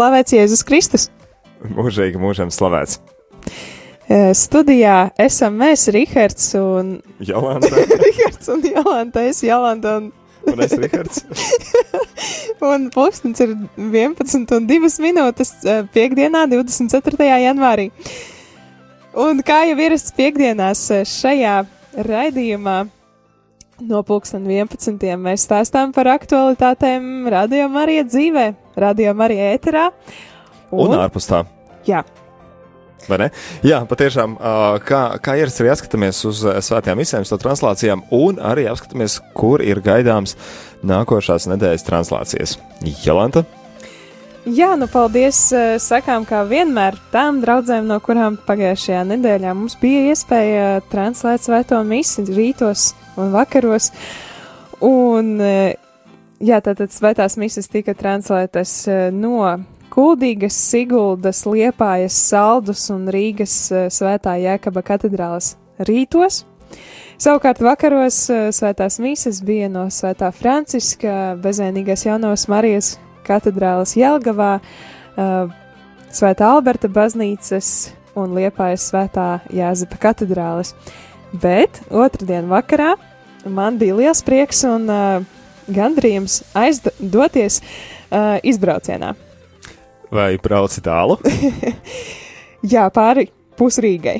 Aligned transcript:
Slavēts 0.00 0.32
Jēzus 0.32 0.62
Kristus! 0.64 1.02
Mūžīgi 1.76 2.16
mūžam 2.16 2.48
slavēts! 2.48 3.02
Eh, 4.08 4.30
Studijā 4.32 5.10
esam 5.20 5.58
mēs, 5.60 5.82
Rihards 5.92 6.46
un 6.56 6.94
Jolanta 7.20 7.68
Rihards 8.06 8.48
un 8.48 8.64
Jolanta. 8.64 9.26
Es 9.28 9.42
Jolanta 9.44 9.98
un, 10.00 10.06
un 10.48 10.62
es 10.64 10.72
Rihards. 10.80 11.20
un 12.70 12.86
pulkstens 12.94 13.44
ir 13.44 13.52
11 13.76 14.56
un 14.56 14.70
2 14.70 14.96
minūtes 15.04 15.52
eh, 15.68 15.82
piekdienā, 15.92 16.46
24. 16.48 17.28
janvārī. 17.44 17.90
Un 19.20 19.44
kā 19.44 19.66
jau 19.68 19.76
ierasts 19.84 20.16
piekdienās 20.16 20.86
eh, 20.96 21.04
šajā 21.04 21.58
raidījumā 22.08 22.78
no 23.88 24.02
pulksten 24.06 24.46
11. 24.48 25.00
mēs 25.20 25.44
stāstām 25.48 25.94
par 25.96 26.10
aktualitātēm 26.12 27.28
Radio 27.32 27.68
Marija 27.72 28.04
dzīvē, 28.08 28.46
Radio 28.80 29.14
Marija 29.16 29.52
ēterā. 29.56 29.90
Un 30.70 30.96
ārpus 30.98 31.30
tā. 31.30 31.44
Jā, 31.88 32.04
Vai 33.08 33.16
ne? 33.16 33.28
Jā, 33.64 33.78
patiešām, 33.88 34.34
kā, 34.84 34.98
kā 35.24 35.36
ierasts 35.40 35.62
arī 35.62 35.70
apskatāmies 35.72 36.18
uz 36.28 36.42
svētajām 36.44 37.00
misēm, 37.00 37.24
to 37.26 37.38
translācijām, 37.40 38.04
un 38.12 38.36
arī 38.44 38.66
apskatāmies, 38.70 39.16
kur 39.34 39.64
ir 39.64 39.80
gaidāms 39.84 40.36
nākošās 40.86 41.48
nedēļas 41.50 41.86
translācijas. 41.86 42.58
Jolanta? 43.04 43.46
Jā, 44.48 44.70
nu 44.80 44.86
paldies, 44.88 45.38
sakām, 45.84 46.24
kā 46.28 46.44
vienmēr 46.48 46.96
tām 47.12 47.42
draudzēm, 47.42 47.88
no 47.88 47.98
kurām 48.04 48.38
pagājušajā 48.46 49.02
nedēļā 49.10 49.52
mums 49.56 49.76
bija 49.80 50.12
iespēja 50.12 50.68
translēt 50.92 51.44
svēto 51.44 51.80
misi 51.84 52.24
rītos 52.28 52.90
un 53.16 53.32
vakaros. 53.32 53.90
Un, 54.80 55.34
eh, 55.40 55.74
jā, 56.40 56.60
tātad 56.64 56.92
svētās 56.92 57.36
mises 57.40 57.68
tika 57.68 57.94
translētas 57.94 58.72
eh, 58.88 59.08
no 59.12 59.42
Kuldīgas, 59.90 60.54
Siguldas, 60.54 61.42
Liepājas, 61.44 62.16
Saldus 62.30 62.86
un 62.94 63.08
Rīgas 63.12 63.56
eh, 63.72 63.88
svētā 63.92 64.38
Jēkaba 64.40 64.84
katedrālas 64.86 65.56
rītos. 65.80 66.44
Savukārt 67.20 67.58
vakaros 67.60 68.16
svētās 68.54 69.00
mīsas 69.02 69.42
bija 69.44 69.66
no 69.68 69.88
svētā 69.92 70.30
Franciska, 70.32 71.34
bezvainīgās 71.42 72.06
jaunās 72.06 72.46
Marijas 72.48 72.94
katedrālas 73.26 73.96
Jelgavā, 73.98 74.60
svētā 76.14 76.52
Alberta 76.54 76.88
baznīcas 76.88 77.90
un 78.16 78.38
Liepājas 78.38 78.86
svētā 78.88 79.26
Jāzepa 79.52 79.98
katedrāles. 80.00 80.72
Bet 81.32 81.82
otrdien 81.94 82.48
vakarā 82.50 82.94
man 83.46 83.78
bija 83.78 83.96
liels 83.96 84.22
prieks 84.26 84.64
un 84.68 84.88
uh, 84.90 85.22
gandrījums 85.70 86.40
aizdoties 86.58 87.60
uh, 87.62 88.38
izbraucienā. 88.42 89.14
Vai 90.10 90.34
brauci 90.42 90.82
tālu? 90.82 91.20
Jā, 92.72 92.88
pāri 92.92 93.28
pusrīgai. 93.60 94.18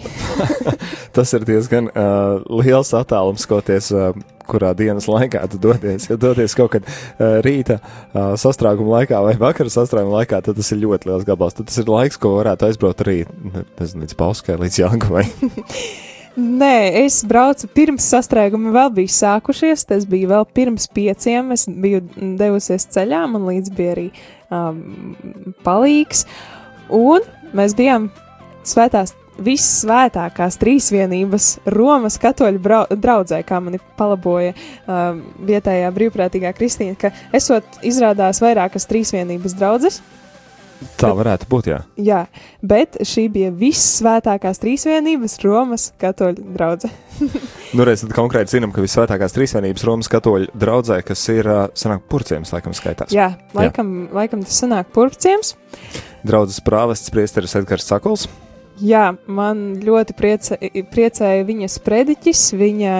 Tas 1.16 1.32
ir 1.34 1.46
diezgan 1.48 1.88
uh, 1.90 2.44
liels 2.60 2.92
attālums, 2.94 3.42
skoties, 3.42 3.90
uh, 3.90 4.12
kurā 4.50 4.70
dienas 4.78 5.08
laikā 5.10 5.42
tu 5.50 5.58
dodies. 5.62 6.06
Ja 6.10 6.18
dodies 6.20 6.54
kaut 6.58 6.76
kad 6.76 6.86
uh, 6.86 7.40
rīta 7.44 7.80
uh, 7.80 8.36
sastrēguma 8.40 9.00
laikā 9.00 9.22
vai 9.24 9.34
vakara 9.40 9.72
sastrēguma 9.72 10.20
laikā, 10.20 10.42
tad 10.46 10.60
tas 10.60 10.70
ir 10.74 10.82
ļoti 10.84 11.10
liels 11.10 11.26
gabals. 11.26 11.58
Tad 11.58 11.70
tas 11.72 11.82
ir 11.82 11.90
laiks, 11.90 12.20
ko 12.20 12.36
varētu 12.38 12.70
aizbraukt 12.70 13.02
arī 13.06 13.18
nezinu, 13.50 14.04
līdz 14.04 14.16
Pauskai, 14.20 14.60
līdz 14.62 14.80
Jāgavai. 14.84 15.26
Nē, 16.40 17.04
es 17.04 17.20
braucu 17.28 17.68
pirms 17.74 18.06
sastrēguma 18.12 18.72
vēl 18.72 18.92
bija 19.00 19.12
sākušies. 19.12 19.84
Tas 19.90 20.06
bija 20.08 20.30
vēl 20.30 20.46
pirms 20.56 20.88
pieciem. 20.94 21.52
Es 21.54 21.66
biju 21.68 22.02
devusies 22.40 22.86
ceļā, 22.94 23.24
man 23.32 23.46
līdz 23.50 23.72
bija 23.76 23.94
arī 23.96 24.06
um, 24.48 24.80
palīgs. 25.66 26.24
Un 26.96 27.26
mēs 27.56 27.76
bijām 27.78 28.08
svētās, 28.66 29.12
vissvētākās 29.40 30.58
trīsvienības 30.60 31.50
Romas 31.72 32.18
katoļu 32.20 32.60
brau, 32.62 32.82
draudzē, 32.90 33.40
kā 33.48 33.60
mani 33.62 33.80
palaboja 33.98 34.52
um, 34.54 35.22
vietējā 35.48 35.90
brīvprātīgā 35.96 36.52
Kristīna, 36.56 36.96
ka 37.00 37.12
esot 37.36 37.80
izrādās 37.86 38.42
vairākas 38.44 38.88
trīsvienības 38.90 39.56
draudzes. 39.56 40.00
Tā 41.00 41.10
varētu 41.16 41.48
būt, 41.50 41.68
jā. 41.68 41.78
Jā, 42.00 42.20
bet 42.64 42.96
šī 43.06 43.26
bija 43.32 43.50
vissvētākās 43.52 44.60
trīsvienības 44.62 45.36
Romas 45.44 45.86
katoļu 46.00 46.44
draudzē. 46.56 46.90
nu, 47.76 47.86
reiz 47.88 48.04
tad 48.04 48.14
konkrēti 48.16 48.56
zinām, 48.56 48.72
ka 48.72 48.84
visvētākās 48.84 49.36
trīsvienības 49.36 49.86
Romas 49.88 50.10
katoļu 50.12 50.52
draudzē, 50.60 51.00
kas 51.06 51.24
ir, 51.32 51.48
uh, 51.48 51.66
sanāk, 51.76 52.06
purciems, 52.10 52.52
laikam 52.56 52.76
skaitās. 52.76 53.12
Jā, 53.14 53.34
laikam, 53.56 53.92
Jā. 54.06 54.14
laikam 54.22 54.44
tas 54.46 54.60
sanāk 54.64 54.92
purciems. 54.96 55.56
Draudzes 56.24 56.62
prāvests 56.64 57.12
priesteris 57.12 57.56
Edgars 57.60 57.88
Sakols. 57.88 58.28
Jā, 58.80 59.10
man 59.28 59.74
ļoti 59.84 60.14
priecē, 60.16 60.56
priecēja 60.88 61.44
viņas 61.44 61.74
prediķis, 61.84 62.44
viņa 62.56 62.94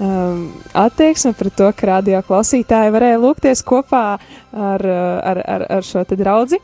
um, 0.00 0.46
attieksme 0.72 1.34
pret 1.36 1.56
to, 1.58 1.68
ka 1.76 1.90
radio 1.90 2.22
klausītāji 2.24 2.94
varēja 2.94 3.20
lūgties 3.20 3.60
kopā 3.68 4.04
ar, 4.16 4.86
ar, 4.86 5.42
ar, 5.44 5.66
ar 5.76 5.84
šo 5.84 6.06
te 6.08 6.16
draudzi. 6.16 6.60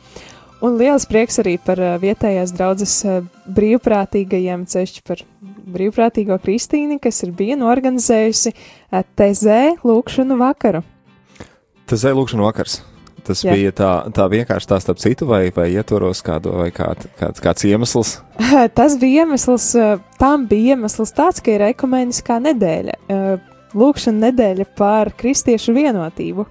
Un 0.63 0.77
liels 0.79 1.09
prieks 1.11 1.41
arī 1.43 1.57
par 1.59 1.81
uh, 1.83 1.97
vietējās 1.99 2.53
draudzes 2.55 2.95
uh, 3.03 3.25
brīvprātīgajiem, 3.51 4.63
ceļš 4.71 5.01
par 5.09 5.25
brīvprātīgo 5.75 6.37
Kristīni, 6.45 7.01
kas 7.03 7.19
ir 7.27 7.33
bija 7.35 7.57
norganizējusi 7.59 8.53
uh, 8.55 9.03
TZ 9.19 9.83
lūkšanu 9.83 10.39
vakaru. 10.39 10.85
TZ 11.91 12.15
lūkšanu 12.15 12.47
vakars. 12.47 12.79
Tas 13.27 13.43
Jā. 13.43 13.55
bija 13.55 13.75
tā, 13.75 13.91
tā 14.15 14.29
vienkārši 14.31 14.71
tā 14.71 14.79
starp 14.83 15.03
citu, 15.03 15.27
vai, 15.31 15.45
vai 15.55 15.69
ietvaros 15.75 16.23
kādu, 16.27 16.55
vai 16.59 16.71
kād, 16.75 17.05
kāds, 17.19 17.43
kāds 17.43 17.67
iemesls? 17.67 18.17
Tas 18.79 18.97
bija 18.99 19.27
iemesls, 19.27 19.69
tam 20.19 20.49
bija 20.51 20.75
iemesls 20.75 21.15
tāds, 21.15 21.39
ka 21.43 21.55
ir 21.55 21.63
ekumeniskā 21.69 22.41
nedēļa, 22.43 22.97
lūkšana 23.79 24.27
nedēļa 24.27 24.67
par 24.79 25.13
kristiešu 25.19 25.75
vienotību. 25.77 26.49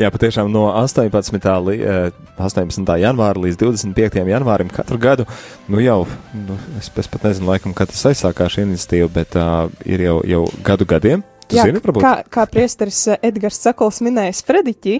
Jā, 0.00 0.10
patiešām 0.14 0.50
no 0.52 0.66
18. 0.72 1.48
Li, 1.66 1.78
18. 2.36 2.92
janvāra 3.02 3.42
līdz 3.42 3.58
25. 3.62 4.20
janvārim 4.30 4.70
katru 4.72 4.98
gadu, 5.02 5.26
nu 5.72 5.80
jau, 5.82 6.02
nu, 6.36 6.58
es, 6.78 6.90
es 6.90 7.10
pat 7.10 7.26
nezinu, 7.28 7.50
laikam, 7.50 7.74
kad 7.76 7.90
tas 7.92 8.04
aizsākās 8.12 8.56
šī 8.56 8.66
iniciatīva, 8.68 9.10
bet 9.16 9.38
uh, 9.40 9.66
ir 9.88 10.04
jau, 10.06 10.20
jau 10.28 10.44
gadu 10.66 10.88
gadiem. 10.88 11.24
Tu 11.46 11.58
Jā, 11.58 11.66
zini, 11.68 11.82
varbūt? 11.82 12.02
kā, 12.02 12.14
kā 12.30 12.46
priesteris 12.50 13.04
Edgars 13.22 13.60
Sakols 13.62 14.00
minēja 14.02 14.34
sprediķi, 14.34 14.96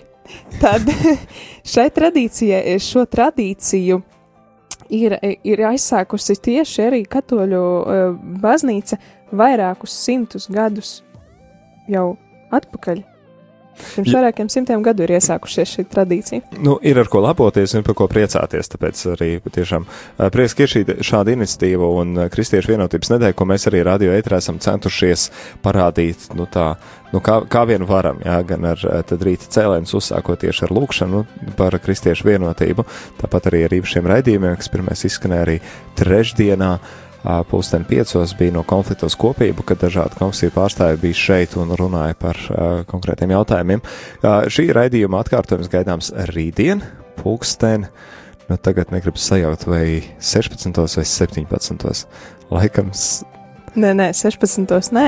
tad 0.63 0.87
šai 1.73 1.89
tradīcijai, 1.95 2.77
šo 2.83 3.03
tradīciju 3.11 3.99
ir, 4.95 5.17
ir 5.43 5.65
aizsākusi 5.73 6.39
tieši 6.47 6.87
arī 6.87 7.03
katoļu 7.11 7.65
baznīca 8.43 9.01
vairākus 9.35 9.99
simtus 10.07 10.47
gadus 10.53 11.01
jau 11.91 12.13
atpakaļ. 12.55 13.03
Pirms 13.77 14.11
ja. 14.11 14.19
vairākiem 14.19 14.51
simtiem 14.53 14.83
gadu 14.85 15.05
ir 15.07 15.15
iesākušies 15.17 15.75
šī 15.77 15.85
tradīcija. 15.93 16.59
Nu, 16.65 16.77
ir 16.87 16.99
ar 17.01 17.11
ko 17.13 17.23
lepoties 17.25 17.77
un 17.77 17.85
par 17.87 17.97
ko 17.99 18.09
priecāties. 18.11 18.71
Tāpēc 18.73 19.03
arī 19.15 19.31
tiešām 19.45 19.87
prieks, 20.35 20.57
ka 20.57 20.67
ir 20.67 20.73
šī, 20.73 20.85
šāda 21.07 21.35
iniciatīva 21.37 21.91
un 22.01 22.21
Kristiešu 22.33 22.73
vienotības 22.75 23.13
nedēļa, 23.15 23.37
ko 23.37 23.49
mēs 23.49 23.69
arī 23.71 23.83
radio 23.87 24.15
ētrā 24.17 24.41
esam 24.43 24.61
centušies 24.63 25.29
parādīt, 25.65 26.29
nu 26.37 26.49
tā, 26.51 26.73
nu 27.13 27.23
kā, 27.25 27.41
kā 27.53 27.65
vien 27.69 27.87
varam, 27.89 28.21
jā, 28.25 28.41
gan 28.49 28.69
ar 28.73 28.85
tad 29.09 29.25
rīta 29.27 29.51
cēlēnus 29.53 29.97
uzsākot 29.99 30.45
tieši 30.45 30.67
ar 30.69 30.77
lūkšanu 30.77 31.25
par 31.59 31.79
Kristiešu 31.83 32.29
vienotību, 32.31 32.87
tāpat 33.23 33.51
arī 33.53 33.67
ar 33.67 33.77
īpašiem 33.81 34.13
raidījumiem, 34.13 34.57
kas 34.61 34.73
pirmais 34.73 35.05
izskanēja 35.09 35.49
arī 35.49 35.59
trešdienā 35.99 36.77
Pūksteni 37.25 37.89
piecos 37.89 38.35
bija 38.39 38.55
no 38.55 38.63
konfliktos 38.69 39.17
kopību, 39.19 39.65
kad 39.67 39.81
dažādi 39.83 40.19
konfliktu 40.19 40.55
pārstāvji 40.55 41.01
bija 41.03 41.21
šeit 41.23 41.57
un 41.59 41.73
runāja 41.79 42.15
par 42.21 42.41
konkrētiem 42.91 43.35
jautājumiem. 43.35 43.83
Šī 44.23 44.69
raidījuma 44.77 45.25
atkārtojums 45.25 45.73
gaidāms 45.73 46.13
rītdien, 46.33 46.85
pūksteni. 47.23 47.91
Nu, 48.47 48.55
tagad 48.63 48.93
negribu 48.95 49.19
sajaukt, 49.19 49.67
vai 49.67 50.05
16. 50.23 50.71
vai 50.79 51.07
17. 51.11 52.07
Laikam 52.55 52.93
Nē, 53.77 53.93
nē, 53.97 54.07
16. 54.17 54.93
nē. 54.97 55.07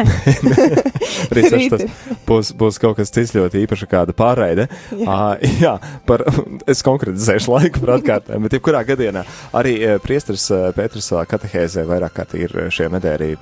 Arī 1.32 1.44
16. 1.48 1.86
būs, 2.28 2.52
būs 2.58 2.80
kaut 2.82 2.98
kas 2.98 3.12
cits 3.14 3.32
ļoti 3.36 3.62
īpašs, 3.64 3.86
kāda 3.88 4.14
pārraide. 4.16 4.68
Jā, 4.92 5.06
uh, 5.08 5.54
jā 5.62 5.74
par, 6.08 6.26
es 6.72 6.84
konkretizēšu 6.84 7.54
laiku 7.54 7.84
par 7.84 7.96
atkārtēm, 7.96 8.44
bet 8.44 8.58
jebkurā 8.58 8.84
gadienā 8.88 9.24
arī 9.56 9.78
priestris 10.04 10.50
Pēters 10.76 11.08
katehēzē 11.30 11.86
vairāk 11.88 12.18
kārt 12.18 12.36
ir 12.36 12.52
šie 12.74 12.90
nedēļi 12.92 13.32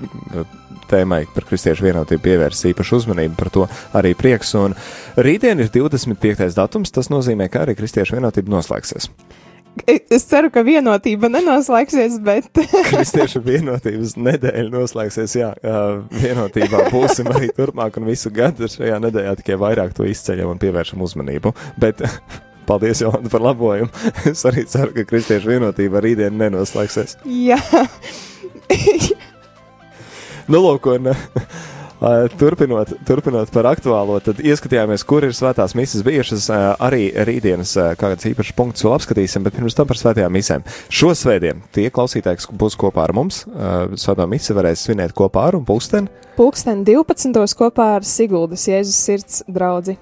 tēmai 0.91 1.25
par 1.35 1.47
kristiešu 1.49 1.87
vienotību 1.87 2.23
pievērs 2.23 2.63
īpašu 2.71 3.01
uzmanību, 3.01 3.35
par 3.39 3.51
to 3.55 3.67
arī 3.99 4.15
prieks. 4.19 4.55
Un 4.59 4.77
rītdien 5.19 5.63
ir 5.63 5.73
25. 5.75 6.47
datums, 6.57 6.95
tas 6.95 7.11
nozīmē, 7.13 7.51
ka 7.51 7.65
arī 7.65 7.77
kristiešu 7.79 8.19
vienotība 8.19 8.55
noslēgsies. 8.55 9.11
Es 9.85 10.25
ceru, 10.25 10.49
ka 10.53 10.63
vienotība 10.65 11.29
nenoslēgsies, 11.31 12.17
bet. 12.25 12.49
Kristiešu 12.91 13.43
vienotības 13.45 14.17
nedēļa 14.17 14.73
noslēgsies. 14.73 15.37
Jā, 15.37 15.51
vienotībā 16.17 16.87
būsim 16.95 17.29
arī 17.35 17.51
turpmāk 17.57 18.01
un 18.01 18.09
visu 18.09 18.33
gadu 18.35 18.71
šajā 18.73 18.99
nedēļā 19.05 19.37
tikai 19.43 19.59
vairāk 19.61 19.93
to 19.97 20.09
izceļam 20.09 20.55
un 20.55 20.63
pievēršam 20.63 21.05
uzmanību. 21.05 21.53
Bet 21.83 22.01
paldies, 22.69 23.05
Jolanta, 23.05 23.31
par 23.33 23.45
labojumu. 23.51 23.93
es 24.33 24.47
arī 24.49 24.65
ceru, 24.71 24.95
ka 24.97 25.07
kristiešu 25.13 25.53
vienotība 25.53 26.03
rītdien 26.05 26.41
nenoslēgsies. 26.41 27.19
Jā. 27.29 27.61
nu, 30.49 30.63
lūk, 30.63 30.89
un 30.97 31.13
turpinot, 32.37 32.93
turpinot 33.09 33.51
par 33.55 33.69
aktuālo, 33.71 34.19
tad 34.21 34.41
ieskatījāmies, 34.45 35.05
kur 35.09 35.25
ir 35.25 35.33
svētās 35.37 35.73
misijas 35.79 36.05
bijušas. 36.07 36.49
Arī 36.85 37.09
rītdienas 37.29 37.73
kāds 38.01 38.29
īpašs 38.29 38.53
punkts 38.57 38.85
vēl 38.85 38.97
apskatīsim, 38.99 39.47
bet 39.47 39.57
pirms 39.57 39.77
tam 39.79 39.89
par 39.89 40.01
svētajām 40.01 40.35
misēm. 40.37 40.67
Šo 40.93 41.15
svētdienu 41.17 41.65
tie 41.73 41.89
klausītāji, 41.95 42.43
kas 42.43 42.51
būs 42.53 42.77
kopā 42.81 43.07
ar 43.07 43.15
mums, 43.17 43.45
svētā 43.97 44.29
misija 44.29 44.59
varēs 44.59 44.85
svinēt 44.89 45.17
kopā 45.17 45.49
ar 45.49 45.57
un 45.61 45.65
pulksteni. 45.69 46.13
Pulksteni 46.37 46.85
12. 46.85 47.57
kopā 47.57 47.95
ar 47.97 48.05
Siguldas 48.05 48.69
Jēzus 48.69 49.01
sirds 49.09 49.43
draudzi. 49.49 49.97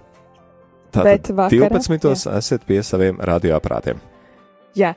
Tātad 0.94 1.30
12. 1.30 2.10
Jā. 2.10 2.36
esat 2.38 2.66
pie 2.66 2.82
saviem 2.86 3.18
radioaparātiem. 3.22 4.02
Jā, 4.74 4.96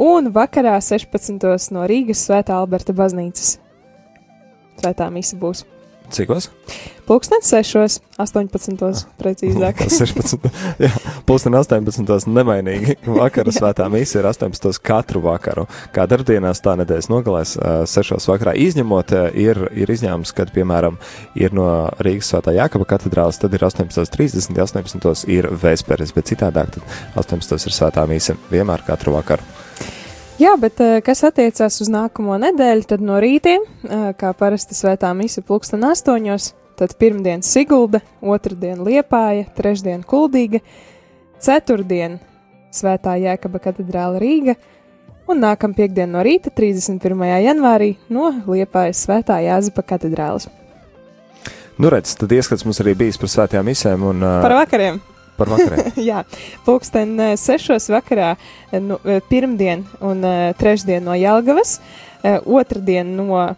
un 0.00 0.30
vakarā 0.32 0.78
16. 0.80 1.72
no 1.76 1.84
Rīgas 1.88 2.24
Svētā 2.24 2.56
Alberta 2.56 2.94
baznīcas. 2.96 3.58
Svētā 4.80 5.08
misa 5.12 5.36
būs. 5.36 5.66
Cikos? 6.14 6.48
Pūkstens 7.08 7.48
6, 7.48 8.02
18, 8.20 9.04
precīzāk. 9.16 9.80
16, 9.98 10.48
jā, 10.82 10.90
pūkstens 11.28 11.56
18, 11.62 12.28
nemainīgi. 12.28 12.98
Vakara 13.08 13.52
svētā 13.54 13.86
mīsa 13.92 14.20
ir 14.20 14.28
18 14.28 14.80
katru 14.84 15.22
vakaru. 15.24 15.64
Kā 15.94 16.04
darbdienās, 16.10 16.60
tā 16.64 16.76
nedēļas 16.80 17.08
nogalēs 17.12 17.54
6 17.92 18.28
vakarā. 18.28 18.52
Izņemot, 18.60 19.14
ir, 19.40 19.62
ir 19.72 19.94
izņēmums, 19.94 20.34
kad, 20.36 20.52
piemēram, 20.56 20.98
ir 21.38 21.56
no 21.56 21.70
Rīgas 22.04 22.32
svētā 22.34 22.56
Jākaba 22.58 22.88
katedrāls, 22.92 23.40
tad 23.40 23.56
ir 23.56 23.64
18.30, 23.68 24.52
18. 24.52 25.24
ir 25.32 25.48
vēsperes, 25.64 26.12
bet 26.16 26.28
citādāk 26.34 26.76
tad 26.76 27.00
18. 27.24 27.56
ir 27.64 27.78
svētā 27.80 28.04
mīsa 28.10 28.36
vienmēr 28.52 28.84
katru 28.88 29.16
vakaru. 29.16 29.67
Jā, 30.38 30.52
bet 30.54 30.78
eh, 30.78 31.00
kas 31.02 31.24
attiecās 31.26 31.80
uz 31.82 31.88
nākamo 31.90 32.36
nedēļu, 32.38 32.86
tad 32.86 33.02
no 33.02 33.16
rītiem, 33.18 33.64
eh, 33.66 34.04
kā 34.14 34.30
parasti 34.38 34.76
svētā 34.78 35.10
mise 35.18 35.42
pulksten 35.42 35.82
astoņos, 35.88 36.52
tad 36.78 36.94
pirmdien 37.00 37.42
Sigulda, 37.42 37.98
otrdien 38.22 38.78
Liepāja, 38.86 39.48
trešdien 39.58 40.06
Kuldīga, 40.06 40.62
ceturtdien 41.42 42.20
Svētā 42.70 43.16
Jēkaba 43.18 43.58
katedrāla 43.64 44.22
Rīga, 44.22 44.54
un 45.26 45.42
nākam 45.42 45.74
piekdien 45.74 46.14
no 46.14 46.22
rīta, 46.22 46.54
31. 46.54 47.26
janvārī, 47.42 47.96
no 48.08 48.30
Liepājas 48.46 49.02
Svētā 49.08 49.42
Jāzepa 49.42 49.82
katedrālas. 49.82 50.46
Nu, 51.78 51.90
redz, 51.90 52.14
tad 52.18 52.30
ieskats 52.34 52.62
mums 52.66 52.78
arī 52.82 52.94
bijis 52.98 53.18
par 53.18 53.34
svētajām 53.34 53.66
misēm 53.72 54.06
un 54.06 54.22
uh, 54.22 54.40
par 54.46 54.54
vakariem. 54.62 55.02
Par 55.38 55.52
vakariem. 55.52 55.92
Jā, 56.10 56.24
pulksten 56.66 57.14
eh, 57.22 57.36
sešos 57.38 57.88
vakarā, 57.94 58.34
eh, 58.72 58.82
nu, 58.82 58.98
eh, 59.06 59.22
pirmdien 59.30 59.86
un 60.04 60.26
trešdien 60.58 61.06
no 61.06 61.16
Jelgavas, 61.18 61.78
otrdien 62.44 63.16
no. 63.16 63.48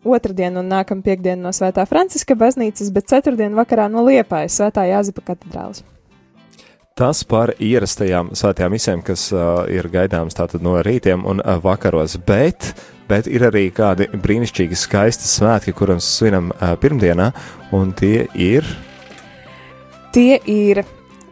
Otradien 0.00 0.54
un 0.56 0.64
nākamā 0.64 1.04
piekdiena 1.04 1.42
no 1.44 1.50
Svētā 1.52 1.84
Franciska 1.84 2.32
baznīcas, 2.32 2.88
bet 2.88 3.10
ceturtdien 3.12 3.52
vakarā 3.52 3.84
no 3.92 4.00
Liepājas 4.06 4.56
Svētā 4.56 4.86
Jāzipa 4.88 5.20
katedrālas. 5.26 5.82
Tas 6.96 7.20
par 7.28 7.52
ierastajām 7.60 8.32
svētajām 8.32 8.72
misēm, 8.72 9.02
kas 9.04 9.26
uh, 9.32 9.66
ir 9.68 9.90
gaidāmas 9.92 10.36
tātad 10.36 10.64
no 10.64 10.78
rītiem 10.80 11.22
un 11.28 11.44
uh, 11.44 11.58
vakaros, 11.60 12.16
bet, 12.24 12.72
bet 13.12 13.28
ir 13.28 13.44
arī 13.50 13.66
kādi 13.76 14.08
brīnišķīgi 14.12 14.76
skaisti 14.76 15.28
svētki, 15.28 15.76
kurus 15.76 16.08
svinam 16.16 16.48
uh, 16.54 16.72
pirmdienā, 16.80 17.30
un 17.76 17.92
tie 17.96 18.24
ir 18.32 18.64
Tie 20.10 20.40
ir 20.50 20.82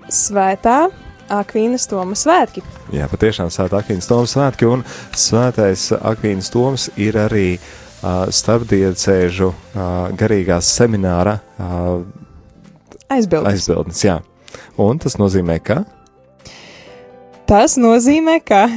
svētā 0.06 0.86
Akvīnas 1.34 1.88
Toma 1.90 2.14
svētki. 2.16 2.62
Jā, 2.94 3.08
patiešām 3.10 3.50
svētā 3.52 3.82
Akvīnas 3.82 4.06
Toma 4.08 4.28
svētki, 4.30 4.69
un 4.70 4.84
svētais 5.19 5.90
Akvīnas 5.98 6.52
Toms 6.54 6.86
ir 6.96 7.19
arī 7.19 7.48
uh, 7.58 8.28
starpdiecēžu 8.32 9.50
uh, 9.50 9.88
garīgās 10.19 10.70
semināra 10.78 11.40
uh, 11.58 12.04
aizbildnis. 13.10 13.58
aizbildnis. 13.58 14.04
Jā, 14.06 14.20
un 14.81 15.02
tas 15.02 15.19
nozīmē, 15.20 15.58
ka? 15.64 15.82
Tas 17.48 17.74
nozīmē, 17.81 18.38
ka 18.46 18.69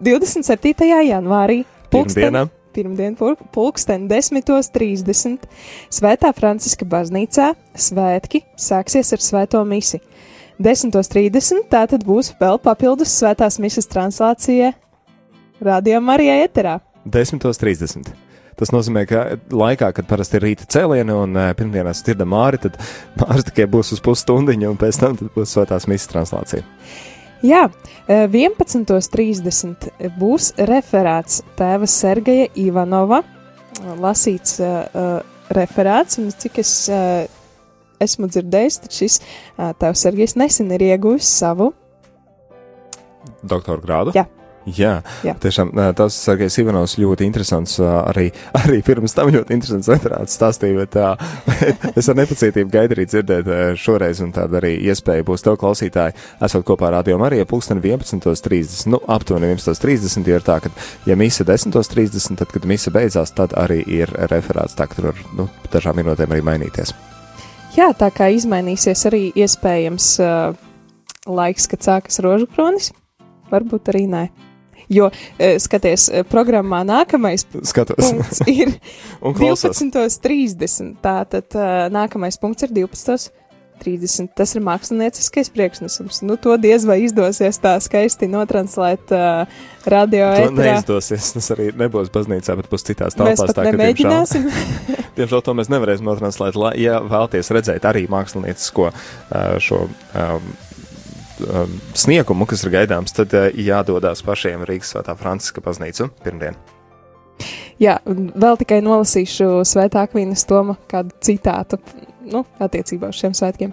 27. 0.00 0.88
janvārī 1.10 1.62
Pirmdienā 1.90 2.46
pirmdien 2.74 3.16
pulksten 3.54 4.06
10.30 4.10 5.48
Svētā 5.92 6.32
Franciska 6.36 6.88
baznīcā 6.88 7.52
svētki 7.74 8.44
sāksies 8.58 9.12
ar 9.16 9.24
svēto 9.24 9.64
misi. 9.68 10.00
10.30 10.60 11.68
tātad 11.72 12.04
būs 12.04 12.34
vēl 12.40 12.60
papildus 12.60 13.14
svētās 13.16 13.60
misijas 13.62 13.88
translācija 13.88 14.74
Radio 15.60 16.00
Marijā 16.04 16.40
eterā. 16.44 16.80
10.30. 17.08 18.12
Tas 18.60 18.74
nozīmē, 18.74 19.06
ka 19.08 19.22
laikā, 19.56 19.88
kad 19.96 20.08
parasti 20.08 20.36
ir 20.36 20.44
rīta 20.44 20.66
cēlieni 20.68 21.14
un 21.16 21.32
uh, 21.38 21.52
pirmdienās 21.56 22.02
dzirdam 22.04 22.28
māri, 22.34 22.60
tad 22.60 22.76
mārs 23.16 23.46
tikai 23.48 23.64
būs 23.72 23.94
uz 23.96 24.02
pusstundiņu 24.04 24.68
un 24.68 24.76
pēc 24.80 24.98
tam 25.00 25.16
būs 25.32 25.54
svētās 25.56 25.88
misijas 25.88 26.12
translācija. 26.12 26.66
Jā, 27.46 27.66
11.30 28.08 29.88
būs 30.20 30.50
referāts 30.68 31.40
tēva 31.56 31.88
Sergeja 31.88 32.50
Ivanova, 32.60 33.22
lasīts 34.00 34.58
uh, 34.60 35.22
referāts, 35.56 36.18
un 36.20 36.28
cik 36.36 36.60
es 36.60 36.72
uh, 36.92 37.24
esmu 38.00 38.28
dzirdējis, 38.28 38.80
tad 38.84 38.98
šis 38.98 39.20
uh, 39.22 39.70
tēvs 39.80 40.04
Sergejs 40.04 40.36
nesen 40.36 40.68
ir 40.76 40.84
ieguvis 40.90 41.30
savu 41.40 41.72
doktora 43.42 43.80
grādu. 43.80 44.14
Jā. 44.16 44.26
Jā, 44.76 44.92
Jā. 45.26 45.34
tiešām 45.40 45.72
tas 45.96 46.16
Sergejs 46.26 46.58
Ivanovs 46.62 46.96
ļoti 47.00 47.26
interesants, 47.26 47.78
arī, 47.80 48.28
arī 48.62 48.80
pirms 48.86 49.16
tam 49.16 49.32
ļoti 49.34 49.56
interesants 49.56 49.90
referāts 49.90 50.36
stāstīja, 50.38 50.78
bet 50.82 50.94
tā, 50.96 51.12
es 51.98 52.10
ar 52.10 52.18
nepacietību 52.20 52.72
gaidu 52.72 52.96
arī 52.98 53.06
dzirdēt 53.10 53.50
šoreiz, 53.80 54.22
un 54.24 54.34
tāda 54.36 54.60
arī 54.60 54.76
iespēja 54.90 55.26
būs 55.26 55.46
tev 55.46 55.58
klausītāji, 55.60 56.16
esot 56.46 56.66
kopā 56.68 56.90
ar 56.90 56.98
Radio 57.00 57.18
Mariju, 57.20 57.48
pulksten 57.50 57.82
11.30, 57.82 58.88
nu, 58.92 59.00
aptuveni 59.10 59.52
11.30, 59.54 60.28
jo 60.28 60.40
ir 60.40 60.46
tā, 60.46 60.60
ka, 60.64 60.72
ja 61.08 61.18
misa 61.18 61.46
10.30, 61.48 62.38
tad, 62.40 62.50
kad 62.54 62.68
misa 62.68 62.92
beidzās, 62.94 63.34
tad 63.36 63.56
arī 63.58 63.82
ir 63.86 64.12
referāts, 64.32 64.76
tā, 64.78 64.88
ka 64.90 64.98
tur 64.98 65.10
var, 65.12 65.24
nu, 65.38 65.48
dažām 65.72 65.98
minūtēm 66.00 66.36
arī 66.36 66.44
mainīties. 66.46 66.94
Jā, 67.76 67.92
tā 67.94 68.08
kā 68.10 68.26
izmainīsies 68.34 69.04
arī 69.06 69.28
iespējams 69.38 70.06
uh, 70.24 70.56
laiks, 71.30 71.68
kad 71.70 71.86
sākas 71.86 72.18
rožu 72.24 72.48
kronis, 72.50 72.90
varbūt 73.52 73.92
arī 73.92 74.06
nē. 74.10 74.24
Jo, 74.90 75.10
e, 75.38 75.52
skaties, 75.62 76.08
e, 76.10 76.24
programmā 76.26 76.80
nākamais 76.86 77.46
Skatos. 77.46 78.00
punkts 78.00 78.42
ir 78.50 78.74
12.30. 79.22 80.96
Tātad 81.04 81.54
e, 81.54 81.68
nākamais 81.94 82.40
punkts 82.42 82.66
ir 82.66 82.74
12. 82.74 83.30
30. 83.80 84.28
Tas 84.36 84.52
ir 84.52 84.60
mākslinieckais 84.64 85.48
priekšnesums. 85.54 86.20
Nu, 86.26 86.36
to 86.36 86.52
diez 86.60 86.84
vai 86.84 87.00
izdosies 87.06 87.56
tā 87.62 87.72
skaisti 87.80 88.28
notranslēt 88.28 89.12
uh, 89.16 89.48
radio 89.88 90.28
ēterā. 90.36 90.74
Neizdosies. 90.76 91.30
Tas 91.38 91.48
arī 91.56 91.70
nebūs 91.80 92.12
baznīcā, 92.12 92.58
bet 92.60 92.68
būs 92.68 92.84
citās 92.84 93.16
telpās. 93.16 93.40
Mēs 93.40 93.44
pat 93.48 93.56
tā, 93.56 93.64
nemēģināsim. 93.70 94.50
Diemžēl, 95.16 95.44
to 95.46 95.56
mēs 95.56 95.72
nevarēsim 95.72 96.10
notranslēt. 96.12 96.60
Ja 96.80 97.00
vēlties 97.00 97.52
redzēt 97.56 97.88
arī 97.88 98.04
māksliniecisko 98.12 98.90
uh, 98.92 99.56
šo. 99.64 99.86
Um, 100.12 100.52
sniegumu, 101.96 102.46
kas 102.50 102.64
ir 102.64 102.74
gaidāms, 102.74 103.14
tad 103.16 103.34
uh, 103.36 103.48
jādodas 103.54 104.24
pašiem 104.26 104.66
Rīgas 104.68 104.94
Svētā 104.94 105.16
Franciska 105.18 105.62
baznīcu 105.64 106.10
pirmdien. 106.24 106.58
Jā, 107.80 107.96
vēl 108.04 108.58
tikai 108.60 108.82
nolasīšu 108.84 109.62
Svētā 109.68 110.04
Akvīnas 110.04 110.44
Toma 110.48 110.76
kādu 110.90 111.14
citātu 111.24 111.78
nu, 112.28 112.44
attiecībā 112.60 113.08
uz 113.08 113.20
šiem 113.20 113.36
svētkiem. 113.36 113.72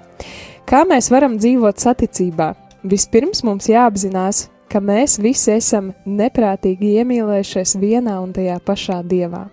Kā 0.67 0.83
mēs 0.87 1.11
varam 1.11 1.35
dzīvot 1.39 1.83
saticībā? 1.83 2.53
Vispirms 2.87 3.43
mums 3.43 3.67
jāapzinās, 3.67 4.45
ka 4.71 4.79
mēs 4.83 5.17
visi 5.23 5.53
esam 5.57 5.91
neprātīgi 6.07 6.97
iemīlējušies 7.01 7.75
vienā 7.81 8.17
un 8.23 8.33
tajā 8.35 8.59
pašā 8.63 9.01
dievā. 9.07 9.47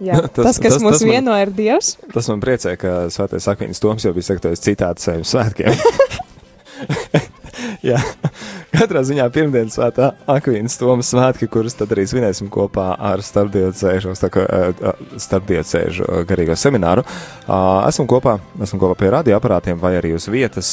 Jā, 0.00 0.20
tas, 0.34 0.44
tas, 0.46 0.60
kas 0.62 0.76
tas, 0.76 0.82
mūs 0.82 0.96
tas 0.98 1.04
man, 1.04 1.12
vieno, 1.12 1.36
ir 1.36 1.52
Dievs. 1.56 1.94
Tas 2.14 2.30
man 2.32 2.40
priecē, 2.42 2.76
ka 2.80 2.94
Svētais 3.12 3.48
Akvīns 3.52 3.82
Toms 3.82 4.06
jau 4.06 4.14
bija 4.16 4.30
sagatavojis 4.30 4.64
citātu 4.64 5.04
saviem 5.04 5.26
svētkiem. 5.28 5.76
Jā, 7.84 7.98
katrā 8.72 9.02
ziņā 9.04 9.26
pirmdienas 9.32 9.76
svētā 9.76 10.10
Akvīnas 10.30 10.76
Tomas 10.80 11.10
svētki, 11.12 11.48
kurus 11.52 11.76
tad 11.76 11.92
arī 11.92 12.06
svinēsim 12.08 12.48
kopā 12.52 12.94
ar 12.96 13.22
starpdiocēžu, 13.24 14.14
starpdiocēžu 15.20 16.08
garīgo 16.28 16.56
semināru. 16.56 17.04
Esam 17.88 18.08
kopā, 18.10 18.38
esam 18.64 18.80
kopā 18.80 18.96
pie 19.00 19.14
radioaparātiem 19.16 19.80
vai 19.80 19.96
arī 20.00 20.14
uz 20.16 20.28
vietas 20.32 20.72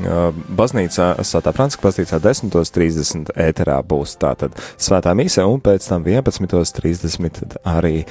baznīcā, 0.00 1.08
Svētā 1.26 1.52
Frančiska 1.52 1.86
baznīcā 1.88 2.20
10.30 2.24 3.32
ēterā 3.36 3.78
būs 3.86 4.16
tātad 4.20 4.56
svētā 4.80 5.14
mise, 5.18 5.44
un 5.44 5.60
pēc 5.60 5.88
tam 5.88 6.06
11.30 6.08 7.58
arī 7.68 8.04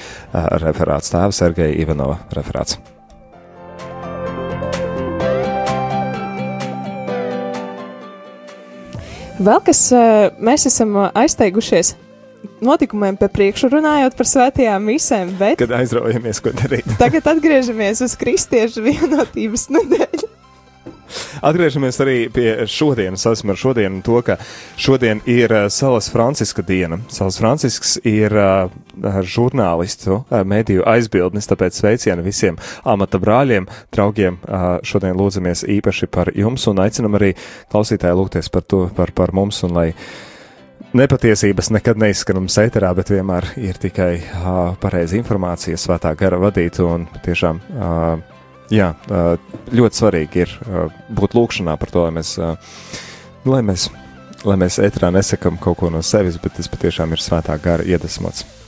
referāts 0.62 1.12
tēva 1.12 1.32
Sergeja 1.34 1.74
Ivanova 1.82 2.20
referāts. 2.36 2.78
Vēl 9.42 9.58
kas 9.66 9.88
mēs 10.38 10.68
esam 10.70 10.94
aizteigušies 11.08 11.96
notikumiem 12.62 13.16
pa 13.18 13.28
priekšu 13.32 13.70
runājot 13.72 14.14
par 14.18 14.28
svētajām 14.28 14.84
misēm, 14.86 15.32
bet. 15.38 15.58
Kad 15.62 15.74
aizraujamies, 15.78 16.42
ko 16.42 16.54
darīt. 16.54 16.86
tagad 17.00 17.26
atgriežamies 17.34 18.04
uz 18.06 18.14
kristiešu 18.18 18.84
vienotības 18.86 19.68
nedēļu. 19.78 20.30
Atgriežamies 21.42 22.00
arī 22.04 22.16
pie 22.32 22.66
šodienas. 22.70 23.26
Esmu 23.32 23.54
ar 23.54 23.60
šodienu 23.60 24.02
to, 24.06 24.18
ka 24.26 24.38
šodien 24.80 25.22
ir 25.30 25.52
Salas 25.72 26.10
Franciska 26.12 26.64
diena. 26.66 27.00
Salas 27.12 27.38
Francisks 27.40 27.96
ir 28.08 28.34
uh, 28.36 28.72
žurnālistu, 29.22 30.22
uh, 30.22 30.42
mediju 30.48 30.86
aizbildnis, 30.88 31.48
tāpēc 31.50 31.78
sveicienu 31.78 32.24
visiem 32.26 32.58
amata 32.84 33.20
brāļiem, 33.22 33.68
draugiem. 33.92 34.38
Šodien 34.86 35.16
lūdzamies 35.18 35.64
īpaši 35.78 36.08
par 36.12 36.32
jums 36.36 36.66
un 36.70 36.82
aicinam 36.82 37.16
arī 37.18 37.32
klausītāju 37.72 38.18
lūgties 38.18 38.50
par 38.52 38.66
to, 38.68 38.84
par, 38.96 39.12
par 39.16 39.32
mums 39.36 39.62
un 39.66 39.74
lai 39.76 39.88
nepatiesības 40.96 41.70
nekad 41.72 42.00
neizskanam 42.00 42.48
sēterā, 42.52 42.92
bet 42.96 43.12
vienmēr 43.12 43.52
ir 43.60 43.78
tikai 43.80 44.12
uh, 44.20 44.74
pareiza 44.80 45.16
informācija, 45.18 45.80
svētā 45.80 46.12
gara 46.18 46.40
vadīta 46.42 46.84
un 46.84 47.08
tiešām. 47.24 47.62
Uh, 47.72 48.31
Jā, 48.72 48.92
ļoti 49.72 49.98
svarīgi 50.00 50.44
ir 50.46 50.54
būt 51.12 51.36
lūkšanā 51.36 51.76
par 51.80 51.92
to, 51.92 52.06
lai 52.06 52.14
mēs, 52.16 52.30
lai 53.44 53.60
mēs, 53.68 53.88
lai 54.48 54.56
mēs 54.64 54.80
ētrā 54.80 55.12
nesakam 55.12 55.60
kaut 55.60 55.82
ko 55.82 55.92
no 55.92 56.00
sevis, 56.06 56.40
bet 56.40 56.56
tas 56.56 56.72
patiešām 56.72 57.12
ir 57.12 57.20
svētā 57.20 57.58
gara 57.60 57.84
iedvesmots. 57.84 58.61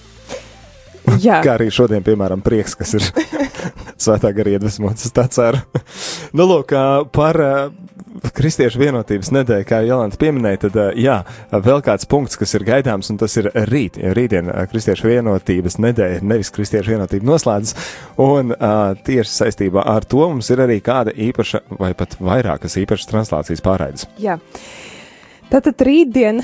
Jā. 1.26 1.40
Kā 1.44 1.56
arī 1.58 1.70
šodien, 1.73 2.04
piemēram, 2.04 2.42
prieks, 2.44 2.76
kas 2.78 2.96
ir 2.99 3.08
svētā 4.04 4.32
gara 4.37 4.56
iedvesmots, 4.56 5.06
es 5.08 5.14
tā 5.14 5.26
ceru. 5.32 5.61
nu, 6.37 6.46
lūk, 6.49 6.75
par 7.14 7.40
kristiešu 8.34 8.78
vienotības 8.78 9.30
nedēļa, 9.34 9.66
kā 9.68 9.80
Jolanta 9.84 10.18
pieminēja, 10.20 10.61
tad 10.64 10.78
jā, 11.00 11.16
vēl 11.50 11.82
kāds 11.84 12.06
punkts, 12.11 12.38
kas 12.40 12.54
ir 12.56 12.64
gaidāms, 12.66 13.11
un 13.12 13.18
tas 13.20 13.34
ir 13.40 13.50
rīt. 13.70 13.99
Rītdien 14.16 14.49
kristiešu 14.70 15.11
vienotības 15.11 15.78
nedēļa, 15.82 16.23
nevis 16.25 16.52
kristiešu 16.54 16.94
vienotība 16.94 17.28
noslēdzas, 17.32 17.90
un 18.23 18.54
tieši 19.04 19.30
saistībā 19.34 19.84
ar 19.94 20.06
to 20.08 20.23
mums 20.23 20.50
ir 20.54 20.62
arī 20.64 20.78
kāda 20.84 21.14
īpaša, 21.26 21.64
vai 21.80 21.92
pat 21.99 22.16
vairākas 22.23 22.78
īpašas 22.84 23.11
translācijas 23.11 23.64
pārraides. 23.64 24.08
Jā. 24.23 24.38
Tātad 25.50 25.82
rītdien, 25.87 26.40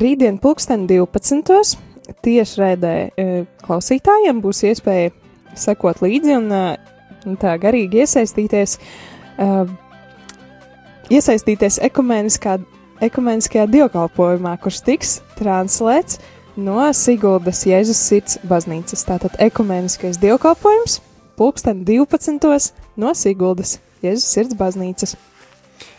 rītdien 0.00 0.40
pulksten 0.42 0.86
12. 0.90 1.89
Tiešraidē 2.24 2.94
klausītājiem 3.64 4.40
būs 4.42 4.64
iespēja 4.70 5.12
sekot 5.58 6.02
līdzi 6.04 6.36
un, 6.38 6.50
un 7.26 7.38
tā 7.40 7.54
garīgi 7.60 8.02
iesaistīties 8.04 8.78
iesaistīties 11.10 11.80
ekumeniskajā 11.82 13.66
dievkalpojumā, 13.74 14.56
kurš 14.62 14.82
tiks 14.86 15.16
translēts 15.38 16.20
no 16.60 16.92
Siguldas 16.96 17.64
Jēzus 17.66 18.00
sirds 18.10 18.38
baznīcas. 18.46 19.06
Tātad 19.08 19.32
ekumeniskais 19.42 20.20
dievkalpojums 20.22 21.00
pulksten 21.40 21.84
12. 21.88 22.72
no 23.00 23.14
Siguldas 23.16 23.78
Jēzus 24.04 24.28
sirds 24.34 24.54
baznīcas. 24.58 25.16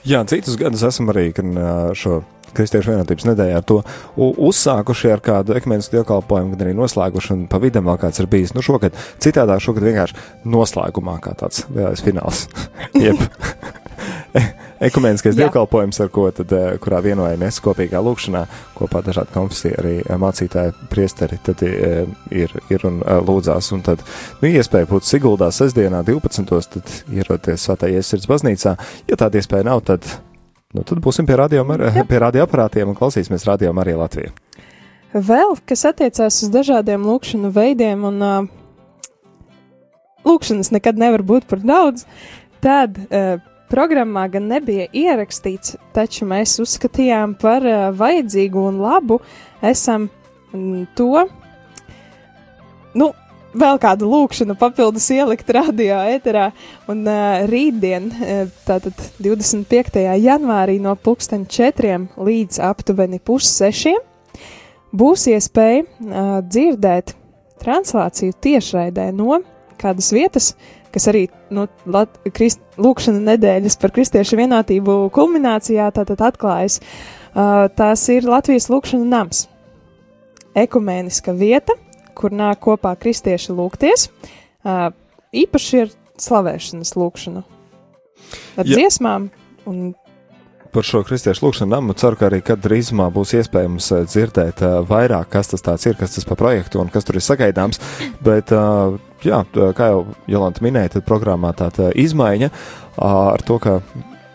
Jā, 0.06 0.24
citus 0.30 0.58
gadus 0.58 0.84
esam 0.86 1.10
arī 1.14 1.30
šo 1.98 2.22
Kristiešu 2.58 2.94
vienotības 2.94 3.28
nedēļā 3.32 3.60
ar 3.60 3.68
to 3.68 3.82
uzsākuši 4.18 5.14
ar 5.16 5.24
kādu 5.26 5.58
ekumenisku 5.58 5.98
dievkalpojumu, 5.98 6.56
gan 6.56 6.68
arī 6.68 6.78
noslēguši, 6.78 7.34
un 7.36 7.46
pa 7.52 7.62
vidam 7.64 7.90
vēl 7.90 8.00
kāds 8.02 8.24
ir 8.24 8.30
bijis. 8.32 8.56
Nu, 8.58 8.66
šogad 8.66 8.98
citādāk, 9.24 9.64
šogad 9.64 9.88
vienkārši 9.90 10.50
noslēgumā 10.52 11.20
kā 11.24 11.36
tāds 11.40 11.66
lielais 11.72 12.04
fināls. 12.06 12.48
Ekumeniskais 14.88 15.36
dievkalpojums, 15.36 16.00
ar 16.02 16.10
ko 16.14 16.26
tad, 16.36 16.52
eh, 16.56 16.78
kurā 16.82 17.02
vienojamies 17.04 17.60
kopīgā 17.64 18.02
lūkšanā, 18.04 18.46
kopā 18.78 19.04
dažādi 19.06 19.36
konfesija 19.36 19.80
arī 19.82 19.94
eh, 20.02 20.18
mācītāji 20.22 20.74
priesteri, 20.92 21.40
tad 21.46 21.64
eh, 21.68 22.08
ir, 22.32 22.56
ir 22.74 22.88
un 22.90 23.02
lūdzās, 23.28 23.72
un 23.76 23.86
tad, 23.86 24.04
nu, 24.42 24.50
iespēja 24.50 24.90
būt 24.90 25.08
Siguldā 25.08 25.52
sestdienā 25.54 26.04
12. 26.08 26.50
tad 26.76 26.96
ieroties 27.12 27.68
Svētā 27.68 27.92
Iesirds 27.92 28.30
baznīcā, 28.32 28.76
ja 29.10 29.20
tāda 29.20 29.42
iespēja 29.42 29.68
nav, 29.70 29.84
tad, 29.88 30.08
nu, 30.76 30.84
tad 30.88 31.02
būsim 31.04 31.28
pie 31.28 31.38
radio, 31.40 31.66
pie 32.08 32.22
radio 32.22 32.48
aparātiem 32.48 32.92
un 32.92 32.98
klausīsimies 32.98 33.48
radio 33.48 33.74
Marija 33.76 34.00
Latvija. 34.00 34.34
Vēl, 35.12 35.58
kas 35.68 35.84
attiecās 35.90 36.40
uz 36.46 36.52
dažādiem 36.54 37.04
lūkšanu 37.04 37.52
veidiem, 37.52 38.04
un 38.08 38.22
uh, 38.24 38.50
lūkšanas 40.28 40.72
nekad 40.72 41.00
nevar 41.02 41.24
būt 41.28 41.50
par 41.50 41.64
daudz, 41.64 42.06
tad 42.64 43.00
uh, 43.10 43.42
Programmā 43.72 44.26
gan 44.28 44.50
nebija 44.52 44.90
ierakstīts, 44.92 45.78
taču 45.96 46.26
mēs 46.28 46.58
uzskatījām 46.60 47.38
par 47.40 47.64
uh, 47.64 47.86
vajadzīgu 47.96 48.66
un 48.68 48.82
labu 48.84 49.22
esam 49.64 50.10
mm, 50.52 50.90
to, 51.00 51.24
nu, 53.00 53.08
vēl 53.54 53.80
kādu 53.82 54.10
lūkšanu 54.12 54.56
papildus 54.60 55.10
ielikt 55.14 55.50
radio 55.56 56.00
ēterā, 56.14 56.50
un 56.92 57.04
uh, 57.08 57.44
rītdien, 57.50 58.10
tātad 58.68 58.98
25. 59.22 60.02
janvārī 60.22 60.78
no 60.84 60.96
pulksten 60.96 61.46
četriem 61.50 62.10
līdz 62.18 62.62
aptuveni 62.72 63.22
pussešiem, 63.24 64.00
būs 64.96 65.28
iespēja 65.32 65.84
uh, 65.86 66.38
dzirdēt 66.46 67.16
translāciju 67.62 68.36
tiešraidē 68.42 69.12
no 69.16 69.42
kādas 69.82 70.12
vietas, 70.14 70.52
kas 70.94 71.08
arī 71.12 71.26
nu, 71.54 71.68
lat, 71.90 72.14
krist, 72.36 72.62
lūkšana 72.82 73.22
nedēļas 73.32 73.78
par 73.82 73.94
kristiešu 73.96 74.40
vienotību 74.40 74.98
kulminācijā 75.16 75.88
tātad 75.96 76.24
atklājas. 76.32 76.80
Uh, 77.32 77.68
tās 77.78 78.04
ir 78.12 78.28
Latvijas 78.28 78.68
lūkšana 78.72 79.08
nams. 79.08 79.46
Ekumēniska 80.58 81.32
vieta, 81.38 81.78
kur 82.18 82.34
nāk 82.36 82.62
kopā 82.66 82.94
kristieši 83.00 83.56
lūgties. 83.58 84.10
Īpaši 85.32 85.82
ir 85.82 85.94
slavēšanas 86.22 86.96
lūkšana. 87.00 87.44
Ar 88.62 88.68
ja. 88.68 88.78
dziesmām 88.78 89.30
un 89.70 89.92
par 90.72 90.88
šo 90.88 91.02
kristiešu 91.04 91.46
lūgšanu 91.46 91.74
namu. 91.74 91.96
Ceru, 92.00 92.18
ka 92.20 92.30
arī 92.30 92.40
kad 92.46 92.62
drīzumā 92.64 93.10
būs 93.14 93.34
iespējams 93.42 93.90
dzirdēt 94.08 94.64
vairāk, 94.88 95.28
kas 95.34 95.52
tas 95.52 95.88
ir, 95.88 95.98
kas 96.00 96.16
tas 96.16 96.28
par 96.28 96.40
projektu 96.40 96.80
un 96.82 96.92
kas 96.92 97.08
tur 97.08 97.20
ir 97.20 97.26
sagaidāms. 97.26 97.82
Bet, 98.24 98.54
jā, 99.26 99.42
kā 99.52 99.90
jau 99.92 100.06
Jolanta 100.32 100.64
minēja, 100.64 100.96
tad 100.96 101.08
programmā 101.10 101.52
tāda 101.60 101.92
izmaiņa 101.92 102.52
ar 103.04 103.44
to, 103.48 103.60
ka 103.60 103.82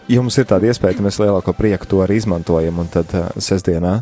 ja 0.08 0.22
mums 0.22 0.38
ir 0.38 0.46
tāda 0.48 0.70
iespēja, 0.70 0.98
tad 0.98 1.06
mēs 1.06 1.18
lielāko 1.20 1.54
prieku 1.56 1.88
to 1.90 2.00
arī 2.04 2.18
izmantojam. 2.20 2.80
Un 2.82 2.90
tad 2.92 3.12
uh, 3.16 3.28
sestdienā, 3.42 3.98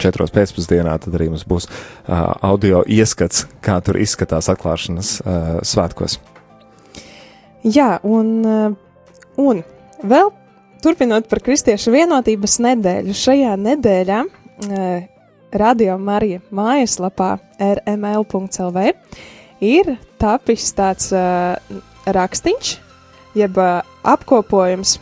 četros 0.00 0.32
pēcpusdienā, 0.34 0.96
tad 1.02 1.16
arī 1.18 1.30
mums 1.32 1.46
būs 1.48 1.68
uh, 1.68 2.32
audio 2.44 2.82
ieskats, 2.88 3.46
kā 3.64 3.78
tur 3.84 4.00
izskatās 4.02 4.50
atklāšanas 4.52 5.14
uh, 5.20 5.56
svētkos. 5.66 6.18
Jā, 7.62 8.00
un, 8.02 8.42
un 9.38 9.60
vēl 10.02 10.32
turpinot 10.82 11.28
par 11.30 11.38
kristiešu 11.46 11.92
vienotības 11.94 12.56
nedēļu, 12.64 13.14
šajā 13.14 13.52
nedēļā 13.68 14.18
Radio 15.52 15.94
Marija 16.00 16.40
mājaslapā 16.50 17.36
rml.lv 17.60 18.84
ir 19.62 19.92
tapis 20.18 20.72
tāds 20.74 21.12
rakstīns, 22.18 22.74
jeb 23.38 23.62
apkopojums, 23.62 24.96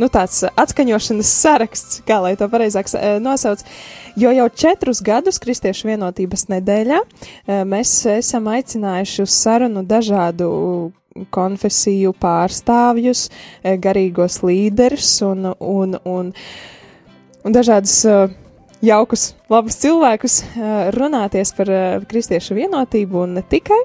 nu, 0.00 0.08
tāds 0.12 0.42
atskaņošanas 0.48 1.32
saraksts, 1.42 2.00
kā 2.08 2.20
lai 2.24 2.34
to 2.40 2.48
pareizāk 2.50 2.88
uh, 2.94 3.18
nosauc. 3.22 3.62
Jo 4.18 4.32
jau 4.34 4.48
četrus 4.48 5.02
gadus 5.04 5.40
Kristiešu 5.42 5.90
vienotības 5.92 6.48
nedēļā 6.50 7.02
uh, 7.02 7.62
mēs 7.68 7.94
esam 8.16 8.50
aicinājuši 8.50 9.22
uz 9.26 9.36
sarunu 9.36 9.84
dažādu 9.86 10.50
konfesiju 11.34 12.12
pārstāvjus, 12.22 13.24
garīgos 13.82 14.38
līderus 14.46 15.08
un, 15.26 15.50
un, 15.58 15.96
un, 16.06 16.30
un 17.44 17.56
dažādus 17.56 17.96
uh, 18.06 18.30
jaukus, 18.80 19.32
labus 19.50 19.80
cilvēkus 19.82 20.38
runāties 20.96 21.52
par 21.58 21.72
kristiešu 22.08 22.56
vienotību 22.62 23.24
un 23.26 23.40
ne 23.40 23.42
tikai. 23.42 23.82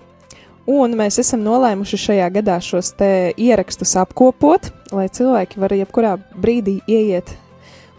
Un 0.65 0.95
mēs 0.97 1.19
esam 1.21 1.43
nolēmuši 1.45 1.97
šajā 2.07 2.29
gadā 2.39 2.55
šos 2.63 2.95
ierakstus 2.97 3.93
apkopot, 4.01 4.71
lai 4.95 5.05
cilvēki 5.13 5.61
var 5.61 5.75
jebkurā 5.77 6.15
brīdī 6.33 6.79
ieiet 6.89 7.35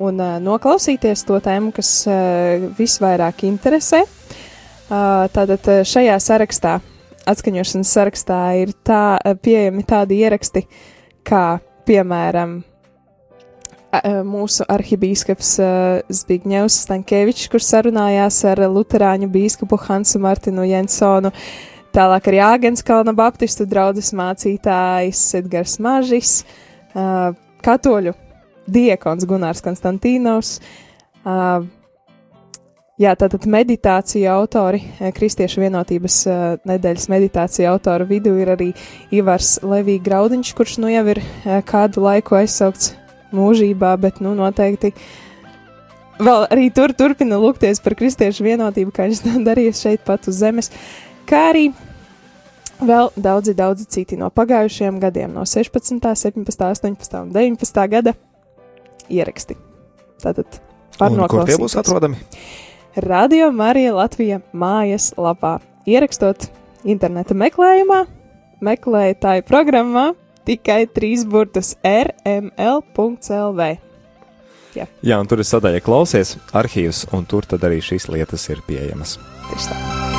un 0.02 0.18
uh, 0.20 0.37
noklausīties 0.42 1.23
to 1.28 1.38
tēmu, 1.40 1.70
kas 1.76 1.90
uh, 2.11 2.66
visvairāk 2.76 3.46
interesē. 3.49 4.02
Uh, 4.02 5.25
tātad 5.35 5.62
šajā 5.87 6.18
sarakstā 6.23 6.76
atskaņošanas 7.26 7.90
sarakstā 7.90 8.40
ir 8.61 8.73
tā, 8.87 9.18
pieejami 9.42 9.82
tādi 9.87 10.20
ieraksti, 10.23 10.62
kā 11.26 11.58
piemēram 11.87 12.61
mūsu 14.26 14.66
arhibīskaps 14.68 15.54
Zbigņevs 16.12 16.75
Stankēvičs, 16.85 17.46
kurš 17.50 17.70
sarunājās 17.70 18.42
ar 18.50 18.61
luterāņu 18.68 19.30
bīskapu 19.32 19.78
Hansu 19.87 20.20
Martinu 20.23 20.66
Jensonu, 20.68 21.32
tālāk 21.97 22.29
arī 22.31 22.43
Āgenskalna 22.45 23.15
baptistu 23.17 23.67
draudzes 23.69 24.12
mācītājs 24.17 25.23
Edgars 25.41 25.79
Mažis, 25.83 26.37
katoļu 27.67 28.12
diekons 28.67 29.26
Gunārs 29.29 29.65
Konstantīnovs. 29.65 30.59
Uh, 31.26 31.65
Jā, 32.97 33.11
tātad 33.12 33.45
meditāciju 33.53 34.25
autori, 34.33 34.79
Kristiešu 35.12 35.61
vienotības 35.61 36.15
uh, 36.31 36.45
nedēļas 36.65 37.11
meditāciju 37.12 37.67
autoru 37.69 38.07
vidū 38.09 38.33
ir 38.41 38.49
arī 38.55 38.71
Ivars 39.12 39.59
Levija 39.61 40.00
Graudiņš, 40.07 40.53
kurš 40.57 40.79
nu 40.81 40.88
jau 40.88 41.03
ir 41.12 41.21
uh, 41.21 41.59
kādu 41.69 42.07
laiku 42.07 42.38
aizsaukts 42.38 42.95
mūžībā, 43.37 43.91
bet 44.00 44.23
nu 44.25 44.33
noteikti 44.38 44.95
vēl 46.25 46.47
arī 46.49 46.71
tur 46.73 46.97
turpina 46.97 47.37
lūgties 47.43 47.85
par 47.85 47.99
Kristiešu 48.00 48.49
vienotību, 48.49 48.97
kā 48.97 49.11
viņš 49.11 49.26
to 49.26 49.45
darīja 49.45 49.76
šeit 49.76 50.07
pat 50.09 50.33
uz 50.33 50.41
zemes, 50.41 50.73
kā 51.29 51.50
arī 51.50 51.67
vēl 52.80 53.11
daudzi, 53.16 53.54
daudzi 53.56 53.87
citi 53.90 54.18
no 54.21 54.30
pagājušajiem 54.35 55.00
gadiem, 55.02 55.33
no 55.37 55.47
16., 55.47 56.00
17., 56.00 56.45
18. 56.45 57.23
un 57.23 57.33
19. 57.35 57.88
gada 57.92 58.14
ieraksti. 59.09 59.56
Tātad. 60.23 60.61
Kur 60.97 61.45
tie 61.45 61.59
būs 61.61 61.76
atrodami? 61.76 62.21
Radio 62.97 63.50
Marija 63.52 63.92
Latvija 63.92 64.40
mājas 64.56 65.11
lapā. 65.21 65.59
Ierakstot 65.87 66.49
interneta 66.88 67.37
meklējumā, 67.37 68.06
meklētāju 68.64 69.45
programmā 69.47 70.09
tikai 70.49 70.87
trīs 70.88 71.26
burtus 71.28 71.75
rml.lv. 71.85 73.71
Jā. 74.76 74.88
Jā, 75.00 75.21
un 75.21 75.28
tur 75.30 75.40
ir 75.40 75.49
sadaļa 75.49 75.80
klausies, 75.85 76.37
arhīvs, 76.56 77.06
un 77.16 77.25
tur 77.28 77.49
tad 77.49 77.64
arī 77.68 77.80
šīs 77.85 78.11
lietas 78.12 78.49
ir 78.52 78.61
pieejamas. 78.66 79.16
Tieši 79.49 79.73
tā. 79.73 80.15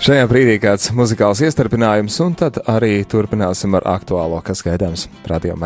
Šajā 0.00 0.24
brīdī 0.30 0.54
kāds 0.62 0.94
muzikāls 0.96 1.42
iestarpinājums, 1.44 2.16
un 2.24 2.32
tad 2.40 2.56
arī 2.72 3.02
turpināsim 3.04 3.76
ar 3.76 3.84
aktuālo, 3.98 4.40
kas 4.40 4.64
gaidāms 4.64 5.10
Radio 5.28 5.60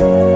Marija 0.00 0.08
Latvija. 0.08 0.29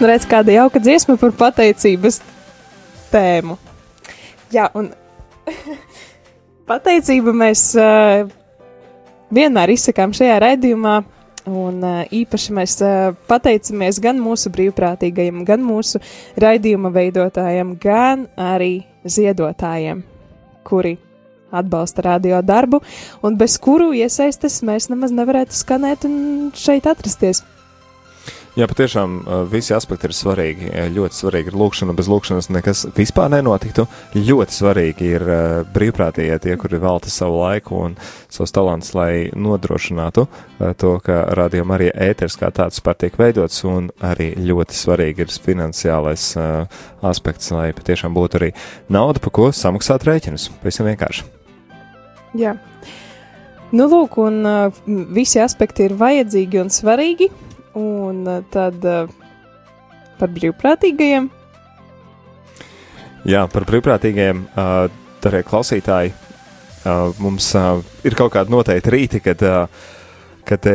Nu, 0.00 0.06
redz, 0.08 0.24
kāda 0.24 0.54
jauka 0.54 0.80
dziesma 0.80 1.18
par 1.20 1.34
pateicības 1.36 2.22
tēmu. 3.12 3.58
Jā, 4.48 4.70
un 4.72 4.86
pateicību 6.70 7.34
mēs 7.36 7.66
uh, 7.76 8.22
vienmēr 9.28 9.74
izsakām 9.74 10.14
šajā 10.16 10.38
raidījumā, 10.40 10.94
un 11.52 11.84
uh, 11.84 12.00
īpaši 12.16 12.56
mēs 12.56 12.78
uh, 12.80 13.12
pateicamies 13.28 14.00
gan 14.00 14.24
mūsu 14.24 14.48
brīvprātīgajiem, 14.56 15.44
gan 15.44 15.60
mūsu 15.68 16.00
raidījuma 16.40 16.94
veidotājiem, 16.96 17.76
gan 17.84 18.24
arī 18.40 18.72
ziedotājiem, 19.04 20.00
kuri 20.64 20.96
atbalsta 21.52 22.08
radio 22.08 22.40
darbu, 22.40 22.80
un 23.20 23.36
bez 23.36 23.60
kuru 23.60 23.92
iesaistes 24.00 24.62
mēs 24.64 24.88
nemaz 24.88 25.12
nevarētu 25.12 25.60
skanēt 25.60 26.08
un 26.08 26.20
šeit 26.56 26.88
atrasties. 26.88 27.44
Jā, 28.58 28.66
patiešām 28.66 29.12
visi 29.46 29.70
aspekti 29.76 30.08
ir 30.08 30.14
svarīgi. 30.16 30.70
Ļoti 30.90 31.14
svarīgi 31.14 31.52
ir 31.52 31.56
lūkšana, 31.60 31.94
bez 31.94 32.08
lūkšanas 32.10 32.48
nekas 32.50 32.80
vispār 32.96 33.28
nenotiktu. 33.30 33.84
Ļoti 34.18 34.56
svarīgi 34.56 35.10
ir 35.14 35.24
brīvprātīgie 35.70 36.34
tie, 36.42 36.56
kuri 36.58 36.80
velta 36.82 37.12
savu 37.14 37.38
laiku 37.44 37.78
un 37.86 37.94
savus 38.26 38.50
talantus, 38.56 38.90
lai 38.98 39.30
nodrošinātu 39.38 40.24
to, 40.82 40.90
ka 41.06 41.20
rādījuma 41.38 41.76
arī 41.78 41.92
ēters 41.94 42.34
kā 42.40 42.50
tāds 42.54 42.82
par 42.82 42.98
tiek 42.98 43.14
veidots, 43.20 43.62
un 43.70 43.92
arī 44.02 44.32
ļoti 44.34 44.74
svarīgi 44.74 45.22
ir 45.22 45.34
finansiālais 45.46 46.24
aspekts, 47.06 47.52
lai 47.54 47.68
patiešām 47.76 48.18
būtu 48.18 48.40
arī 48.40 48.50
nauda, 48.90 49.22
pa 49.22 49.30
ko 49.30 49.52
samaksāt 49.54 50.08
rēķinus. 50.10 50.48
Pavisam 50.58 50.90
vienkārši. 50.90 51.28
Jā. 52.42 52.56
Nu, 53.70 53.86
lūk, 53.86 54.18
un 54.18 54.42
uh, 54.42 54.82
visi 55.14 55.38
aspekti 55.38 55.86
ir 55.86 55.94
vajadzīgi 55.94 56.58
un 56.58 56.74
svarīgi, 56.74 57.30
un 57.78 58.24
uh, 58.26 58.40
tad 58.52 58.84
uh, 58.86 59.10
par 60.20 60.32
brīvprātīgajiem. 60.34 61.30
Jā, 63.30 63.46
par 63.52 63.66
brīvprātīgajiem, 63.68 64.44
uh, 64.54 64.86
darbie 65.20 65.44
klausītāji, 65.44 66.14
mums 67.20 67.50
ir 68.08 68.14
kaut 68.16 68.32
kāda 68.32 68.48
noteikta 68.48 68.88
rīta, 68.94 69.18
kad, 69.20 69.42
kad 70.48 70.68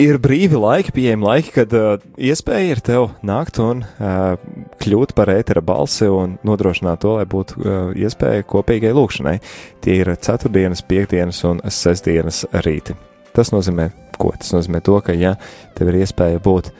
ir 0.00 0.18
brīvi 0.22 0.58
laiki, 0.58 0.94
pieejami 0.96 1.26
laiki, 1.26 1.52
kad 1.54 1.74
uh, 1.76 1.90
iespēja 2.16 2.74
ir 2.74 2.82
tev 2.84 3.08
nākt 3.26 3.60
un 3.62 3.82
uh, 3.84 4.38
kļūt 4.80 5.14
par 5.18 5.32
ētera 5.32 5.62
balsi 5.64 6.08
un 6.08 6.38
nodrošināt 6.46 7.02
to, 7.04 7.16
lai 7.18 7.26
būtu 7.28 7.60
uh, 7.60 7.80
iespēja 7.98 8.46
kopīgai 8.48 8.94
lūkšanai. 8.96 9.36
Tie 9.84 9.98
ir 10.00 10.12
ceturtdienas, 10.16 10.84
piekdienas 10.88 11.42
un 11.48 11.60
sestdienas 11.68 12.46
rīti. 12.64 12.96
Tas 13.36 13.52
nozīmē, 13.54 13.90
ko? 14.20 14.32
Tas 14.38 14.52
nozīmē 14.54 14.82
to, 14.84 14.98
ka, 15.04 15.16
ja 15.16 15.36
tev 15.78 15.92
ir 15.92 16.00
iespēja 16.02 16.42
būt 16.44 16.70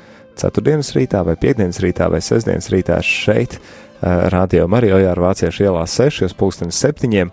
ceturtdienas 0.40 0.92
rītā 0.96 1.22
vai 1.26 1.36
piekdienas 1.40 1.80
rītā 1.84 2.10
vai 2.12 2.22
sestdienas 2.24 2.70
rītā 2.72 3.00
šeit, 3.04 3.58
uh, 3.58 4.28
Radio 4.32 4.68
Marijā 4.70 5.02
ar 5.10 5.20
Vāciešu 5.20 5.66
ielā 5.68 5.86
6, 5.88 6.36
pulkstenis 6.38 6.80
7 6.80 7.30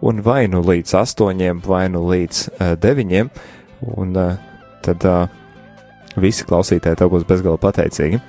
un 0.00 0.22
vai 0.24 0.46
nu 0.48 0.62
līdz 0.64 0.96
8, 0.96 1.62
vai 1.66 1.86
nu 1.92 2.04
līdz 2.08 2.42
uh, 2.48 2.74
9, 2.80 3.30
un 3.96 4.16
uh, 4.16 4.36
tad 4.84 5.04
visi 6.20 6.44
klausītāji 6.48 6.98
tev 6.98 7.10
būs 7.12 7.26
bezgalīgi 7.28 7.62
pateicīgi. 7.62 8.20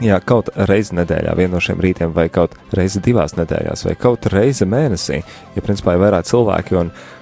Jā, 0.00 0.16
kaut 0.24 0.48
reizi 0.68 0.94
nedēļā, 0.96 1.34
vienu 1.36 1.58
no 1.58 1.60
šiem 1.60 1.80
rītiem, 1.84 2.12
vai 2.16 2.30
kaut 2.32 2.54
reizi 2.76 3.02
divās 3.04 3.34
nedēļās, 3.36 3.84
vai 3.84 3.96
kaut 4.00 4.28
reizi 4.32 4.64
mēnesī, 4.68 5.18
ja 5.56 5.64
principā 5.64 5.96
ir 5.96 6.04
vairāk 6.04 6.28
cilvēki 6.28 6.78
un 6.80 6.92
uh, 6.92 7.19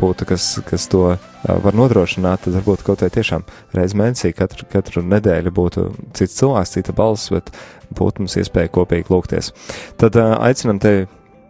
būtu, 0.00 0.26
kas, 0.28 0.48
kas 0.66 0.86
to 0.92 1.16
var 1.46 1.76
nodrošināt, 1.76 2.44
tad 2.44 2.56
varbūt 2.58 2.84
kaut 2.86 3.04
vai 3.04 3.10
tiešām 3.12 3.44
reizi 3.76 3.98
mēnesī, 3.98 4.32
katru, 4.36 4.66
katru 4.70 5.02
nedēļu 5.06 5.52
būtu 5.54 5.86
cits 6.16 6.38
cilvēks, 6.40 6.74
cita 6.76 6.94
balss, 6.96 7.30
bet 7.34 7.52
būtu 7.96 8.24
mums 8.24 8.36
iespēja 8.40 8.72
kopīgi 8.74 9.12
lūgties. 9.12 9.52
Tad 10.00 10.18
aicinam 10.18 10.80
tevi 10.82 11.06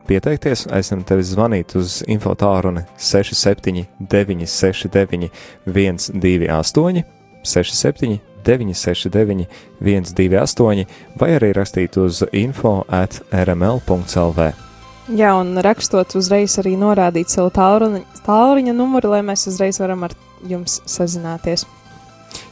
pieteikties, 0.07 0.66
aicinam 0.75 1.05
tevi 1.09 1.27
zvanīt 1.27 1.77
uz 1.79 2.01
infotāruni 2.07 2.87
67 2.99 3.87
969 4.12 5.31
128 5.66 7.05
67 7.47 8.21
969 8.47 9.47
128 9.81 10.87
vai 11.19 11.33
arī 11.38 11.51
rakstīt 11.57 11.99
uz 11.99 12.23
info 12.33 12.79
at 12.88 13.21
rml.lv. 13.33 14.65
Jā, 15.07 15.37
un 15.38 15.55
rakstot 15.62 16.16
uzreiz 16.19 16.57
arī 16.59 16.75
norādīt 16.81 17.31
savu 17.31 17.53
tālruņa, 17.55 18.75
numuru, 18.75 19.12
lai 19.14 19.23
mēs 19.27 19.47
uzreiz 19.51 19.79
varam 19.79 20.03
ar 20.09 20.16
jums 20.47 20.81
sazināties. 20.90 21.66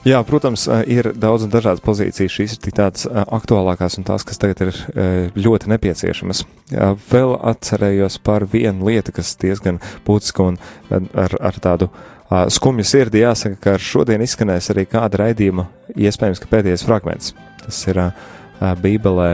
Jā, 0.04 0.20
protams, 0.24 0.68
ir 0.88 1.10
daudz 1.16 1.46
un 1.46 1.52
dažādas 1.52 1.82
pozīcijas. 1.84 2.32
Šīs 2.32 2.54
ir 2.54 2.60
tik 2.62 2.76
tādas 2.76 3.08
aktuālākās 3.08 3.98
un 3.98 4.06
tās, 4.06 4.24
kas 4.24 4.40
tagad 4.40 4.62
ir 4.64 4.72
ļoti 5.34 5.72
nepieciešamas. 5.72 6.44
Vēl 7.10 7.34
atcerējos 7.52 8.20
par 8.24 8.46
vienu 8.52 8.88
lietu, 8.88 9.16
kas 9.16 9.34
diezgan 9.40 9.80
būtiska 10.06 10.50
un 10.52 10.60
ar, 10.92 11.36
ar 11.40 11.58
tādu 11.64 11.88
uh, 11.88 12.14
Skumju 12.48 12.84
sirdī 12.88 13.20
jāsaka, 13.20 13.58
ka 13.60 13.74
šodien 13.78 14.22
izskanēs 14.24 14.70
arī 14.72 14.86
kāda 14.88 15.20
raidījuma, 15.20 15.66
iespējams, 15.92 16.40
ka 16.40 16.48
pēdējais 16.50 16.84
fragments. 16.86 17.34
Tas 17.60 17.78
ir 17.90 18.00
Bībelē 18.60 19.30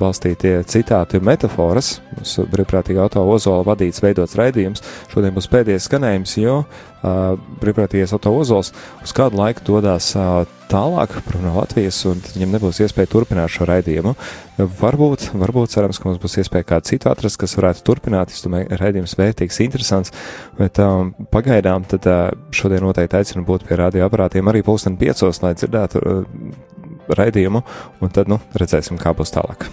balstītie 0.00 0.60
citāti 0.68 1.18
un 1.18 1.26
metafāras. 1.30 1.96
Mūsu 2.18 2.44
brīvprātīgā 2.52 3.06
auto 3.06 3.24
Ozola 3.24 3.64
vadīts 3.66 4.02
veidots 4.04 4.36
raidījums. 4.38 4.84
Šodien 5.12 5.34
būs 5.36 5.48
pēdējais 5.50 5.88
skanējums, 5.88 6.36
jo 6.42 6.60
brīvprātīgais 7.00 8.12
auto 8.16 8.32
Ozols 8.36 8.74
uz 9.00 9.14
kādu 9.16 9.40
laiku 9.40 9.64
dodas 9.66 10.12
tālāk 10.70 11.16
prom 11.26 11.42
no 11.44 11.54
Latvijas, 11.56 11.98
un 12.06 12.20
viņam 12.22 12.54
nebūs 12.54 12.80
iespēja 12.84 13.10
turpināt 13.10 13.50
šo 13.52 13.66
raidījumu. 13.70 14.14
Varbūt, 14.80 15.30
varbūt 15.40 15.72
cerams, 15.72 15.98
ka 15.98 16.10
mums 16.10 16.20
būs 16.22 16.38
iespēja 16.42 16.68
kādu 16.74 16.90
citu 16.92 17.10
atrast, 17.10 17.40
kas 17.40 17.56
varētu 17.58 17.82
turpināt. 17.86 18.34
Es 18.34 18.44
domāju, 18.44 18.68
raidījums 18.78 19.16
vērtīgs, 19.18 19.62
interesants, 19.64 20.14
bet 20.60 20.78
um, 20.84 21.14
pagaidām 21.32 21.88
tad 21.90 22.06
uh, 22.10 22.20
šodien 22.54 22.84
noteikti 22.86 23.18
aicinu 23.18 23.46
būt 23.48 23.66
pie 23.66 23.80
radioaparātiem 23.80 24.52
arī 24.52 24.62
pulksten 24.66 25.00
piecos, 25.00 25.42
lai 25.42 25.56
dzirdētu 25.58 26.04
uh, 26.04 26.68
raidījumu, 27.18 27.62
un 28.00 28.12
tad, 28.14 28.30
nu, 28.30 28.40
redzēsim, 28.58 28.98
kā 29.00 29.14
būs 29.16 29.34
tālāk. 29.36 29.68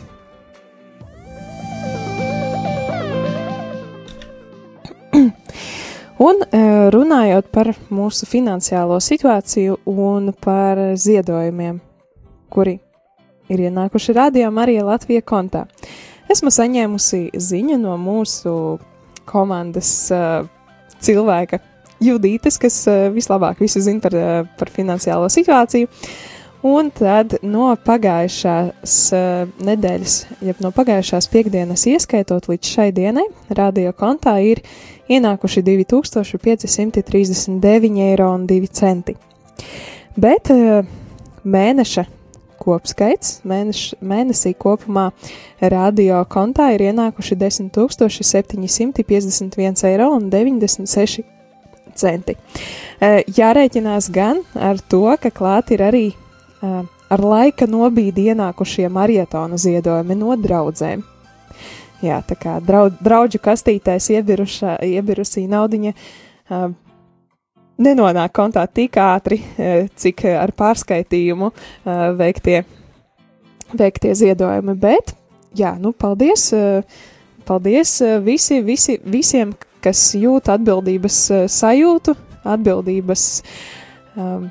Un 6.17 6.41
e, 6.41 6.59
runājot 6.89 7.51
par 7.53 7.69
mūsu 7.93 8.25
finansiālo 8.25 8.97
situāciju 9.03 9.77
un 9.85 10.31
par 10.33 10.79
ziedojumiem, 10.97 11.77
kuri 12.49 12.79
ir 13.53 13.61
ienākuši 13.69 14.15
radio 14.17 14.49
Marija 14.51 14.85
Latvija 14.87 15.21
kontā. 15.21 15.67
Esmu 16.27 16.49
saņēmusi 16.51 17.29
ziņu 17.37 17.77
no 17.79 17.93
mūsu 18.01 18.53
komandas 19.27 19.91
uh, 20.11 20.47
cilvēka 21.03 21.61
Judītes, 22.03 22.57
kas 22.59 22.81
uh, 22.89 23.07
vislabāk 23.13 23.61
visu 23.63 23.79
zina 23.83 24.03
par, 24.03 24.17
uh, 24.17 24.49
par 24.59 24.71
finansiālo 24.73 25.29
situāciju. 25.31 25.87
Uh, 25.87 26.36
Un 26.65 26.87
tad 26.89 27.35
no 27.45 27.67
pagājušās 27.85 29.13
uh, 29.13 29.45
nedēļas, 29.61 30.41
jeb 30.41 30.57
no 30.63 30.71
pagājušās 30.73 31.27
piekdienas 31.29 31.85
ieskaitot 31.85 32.49
līdz 32.49 32.65
šai 32.73 32.89
dienai, 32.97 33.29
radio 33.53 33.93
kontā 33.93 34.41
ir 34.41 34.65
ienākuši 35.05 35.61
2539 35.67 38.01
eiro 38.07 38.31
un 38.33 38.49
2 38.49 38.73
centi. 38.73 39.13
Bet 40.17 40.49
uh, 40.49 40.81
mēneša 41.45 42.09
kopskaits, 42.57 43.45
mēneš, 43.45 44.01
mēnesī 44.01 44.57
kopumā 44.57 45.13
radio 45.61 46.25
kontā 46.25 46.73
ir 46.73 46.81
ienākuši 46.89 47.37
10 47.37 47.69
751 47.69 49.85
eiro 49.93 50.09
un 50.17 50.33
96 50.33 51.21
centi. 51.93 52.33
Uh, 52.33 53.21
jārēķinās 53.29 54.09
gan 54.09 54.41
ar 54.57 54.81
to, 54.89 55.05
ka 55.21 55.29
klāt 55.29 55.69
ir 55.77 55.85
arī 55.85 56.17
ar 56.61 57.23
laika 57.23 57.67
nobīdi 57.69 58.31
ienākušie 58.31 58.87
marietona 58.89 59.59
ziedojumi 59.61 60.17
no 60.17 60.35
draudzēm. 60.39 61.03
Jā, 62.03 62.19
tā 62.21 62.37
kā 62.37 62.57
draudz, 62.61 62.99
draudžu 63.01 63.39
kastītēs 63.41 64.11
iebirušā, 64.13 64.75
iebirusī 64.85 65.47
naudiņa 65.49 65.93
uh, 65.93 66.67
nenonāk 67.81 68.35
kontā 68.37 68.67
tik 68.69 68.99
ātri, 69.01 69.39
uh, 69.41 69.87
cik 69.97 70.27
ar 70.29 70.53
pārskaitījumu 70.57 71.49
uh, 71.49 72.03
veiktie, 72.19 72.59
veiktie 73.73 74.13
ziedojumi, 74.19 74.77
bet, 74.77 75.15
jā, 75.57 75.73
nu, 75.81 75.89
paldies, 75.97 76.51
paldies 77.49 77.95
visi, 78.25 78.61
visi, 78.61 78.99
visiem, 79.01 79.55
kas 79.81 80.11
jūt 80.17 80.51
atbildības 80.53 81.17
sajūtu, 81.49 82.13
atbildības, 82.45 83.25
um, 84.21 84.47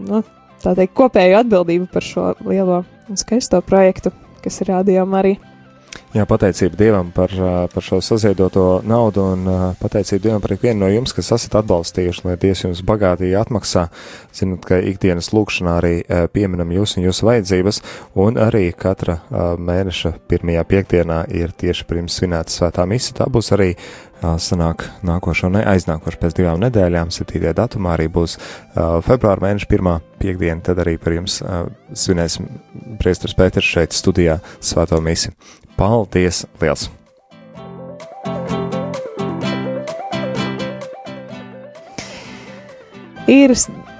nu, 0.00 0.24
tā 0.66 0.74
teikt, 0.74 0.96
kopēju 0.98 1.40
atbildību 1.42 1.88
par 1.92 2.04
šo 2.04 2.32
lielo 2.46 2.82
un 3.06 3.20
skaisto 3.20 3.60
projektu, 3.62 4.10
kas 4.42 4.58
ir 4.62 4.72
rādījām 4.72 5.14
arī. 5.18 5.36
Jā, 6.16 6.24
pateicība 6.28 6.78
Dievam 6.80 7.10
par, 7.12 7.32
par 7.72 7.84
šo 7.84 7.98
saziedoto 8.04 8.80
naudu 8.88 9.24
un 9.34 9.50
pateicība 9.80 10.28
Dievam 10.28 10.44
par 10.44 10.54
ikvienu 10.56 10.84
no 10.84 10.88
jums, 10.88 11.12
kas 11.16 11.32
esat 11.36 11.58
atbalstījuši, 11.60 12.24
lai 12.24 12.36
Dievs 12.40 12.64
jums 12.64 12.80
bagātīgi 12.86 13.36
atmaksā. 13.36 13.86
Zinot, 14.36 14.64
ka 14.68 14.78
ikdienas 14.80 15.32
lūkšanā 15.36 15.76
arī 15.80 15.94
pieminam 16.32 16.72
jūs 16.72 16.96
un 16.96 17.06
jūsu 17.08 17.28
vajadzības, 17.28 17.82
un 18.22 18.40
arī 18.40 18.70
katra 18.76 19.20
mēneša 19.60 20.16
pirmajā 20.30 20.64
piekdienā 20.72 21.22
ir 21.36 21.52
tieši 21.52 21.88
pirms 21.90 22.16
svinēta 22.20 22.54
svētā 22.54 22.88
misa. 22.88 23.12
Tā 23.20 23.28
būs 23.32 23.52
arī 23.56 23.74
sanāk 24.22 24.86
nākošo, 25.04 25.50
ne 25.52 25.62
aiznākošo 25.68 26.20
pēc 26.20 26.36
divām 26.38 26.60
nedēļām, 26.64 27.12
7. 27.12 27.52
datumā 27.56 27.94
arī 27.96 28.08
būs 28.12 28.36
uh, 28.38 28.98
februāra 29.04 29.44
mēneša 29.44 29.68
pirmā 29.70 29.98
piekdiena, 30.20 30.62
tad 30.64 30.80
arī 30.84 30.96
par 31.00 31.16
jums 31.16 31.42
uh, 31.42 31.66
svinēsim 31.92 32.48
priestars 33.00 33.36
Pēters 33.36 33.68
šeit 33.68 33.96
studijā 33.96 34.40
svēto 34.60 35.00
misi. 35.04 35.34
Paldies 35.76 36.46
liels! 36.60 36.88
Ir 43.26 43.52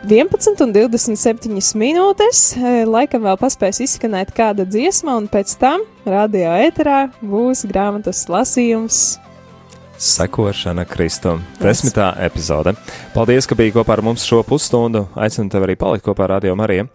11 0.06 0.62
un 0.62 0.72
27 0.72 1.50
minūtes. 1.76 2.40
Laikam 2.86 3.26
vēl 3.26 3.36
paspēs 3.40 3.82
izskanēt 3.82 4.30
kāda 4.36 4.64
dziesma, 4.64 5.16
un 5.18 5.26
pēc 5.28 5.56
tam 5.60 5.82
radio 6.06 6.54
ēterā 6.62 7.08
būs 7.20 7.66
grāmatas 7.66 8.24
lasījums. 8.30 9.18
Sekošana 9.98 10.84
Kristum. 10.88 11.42
Desmitā 11.58 12.12
epizode. 12.22 12.76
Paldies, 13.14 13.48
ka 13.48 13.56
biji 13.58 13.74
kopā 13.74 13.96
ar 13.96 14.04
mums 14.04 14.24
šo 14.28 14.42
pusstundu. 14.46 15.06
Aicinu 15.16 15.50
tevi 15.52 15.70
arī 15.70 15.76
palikt 15.80 16.06
kopā 16.06 16.28
ar 16.28 16.36
Radio 16.36 16.54
Mariju. 16.56 16.86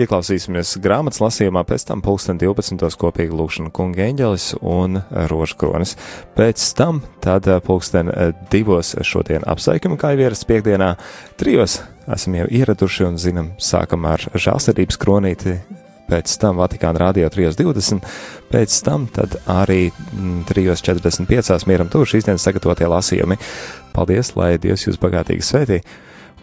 Ieklausīsimies 0.00 0.76
grāmatas 0.82 1.20
lasījumā, 1.20 1.64
pēc 1.68 1.84
tam 1.88 2.02
pulksten 2.04 2.40
12. 2.40 2.80
kopīgi 3.00 3.36
lūkšana 3.36 3.72
kunga 3.76 4.06
eņģelis 4.08 4.48
un 4.60 5.02
rožkronis. 5.32 5.96
Pēc 6.36 6.64
tam 6.78 7.02
tad 7.24 7.48
pulksten 7.66 8.10
divos 8.52 8.94
šodien 9.04 9.44
apsveikumi, 9.48 10.00
kā 10.00 10.14
jau 10.14 10.24
ierasts 10.24 10.48
piekdienā, 10.48 10.94
trijos 11.40 11.80
esam 12.08 12.40
jau 12.40 12.48
ieraduši 12.48 13.06
un 13.10 13.20
zinām, 13.20 13.52
sākam 13.62 14.08
ar 14.08 14.24
žālsirdības 14.32 15.00
kronīti 15.00 15.58
pēc 16.12 16.34
tam 16.40 16.58
Vatikāna 16.60 17.06
radio 17.06 17.30
3.20, 17.32 18.04
pēc 18.52 18.76
tam 18.84 19.08
arī 19.48 19.86
3.45. 20.50 21.24
Mm, 21.24 21.68
mieram 21.70 21.92
tur 21.92 22.08
šīs 22.08 22.28
dienas 22.28 22.44
sagatavotie 22.44 22.90
lasījumi. 22.90 23.40
Paldies, 23.96 24.34
lai 24.36 24.54
Dievs 24.60 24.88
jūs 24.88 25.00
bagātīgi 25.00 25.46
svētī, 25.46 25.82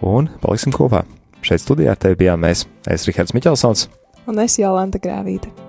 un 0.05 0.31
paliksim 0.41 0.73
kopā. 0.73 1.05
Šeit 1.45 1.63
studijā 1.63 1.95
te 1.95 2.15
bijām 2.19 2.43
mēs, 2.43 2.65
es 2.89 3.07
Rihards 3.07 3.35
Miķelsons 3.37 3.87
un 4.29 4.39
es 4.43 4.59
Jolanta 4.61 5.01
Grāvīte. 5.01 5.68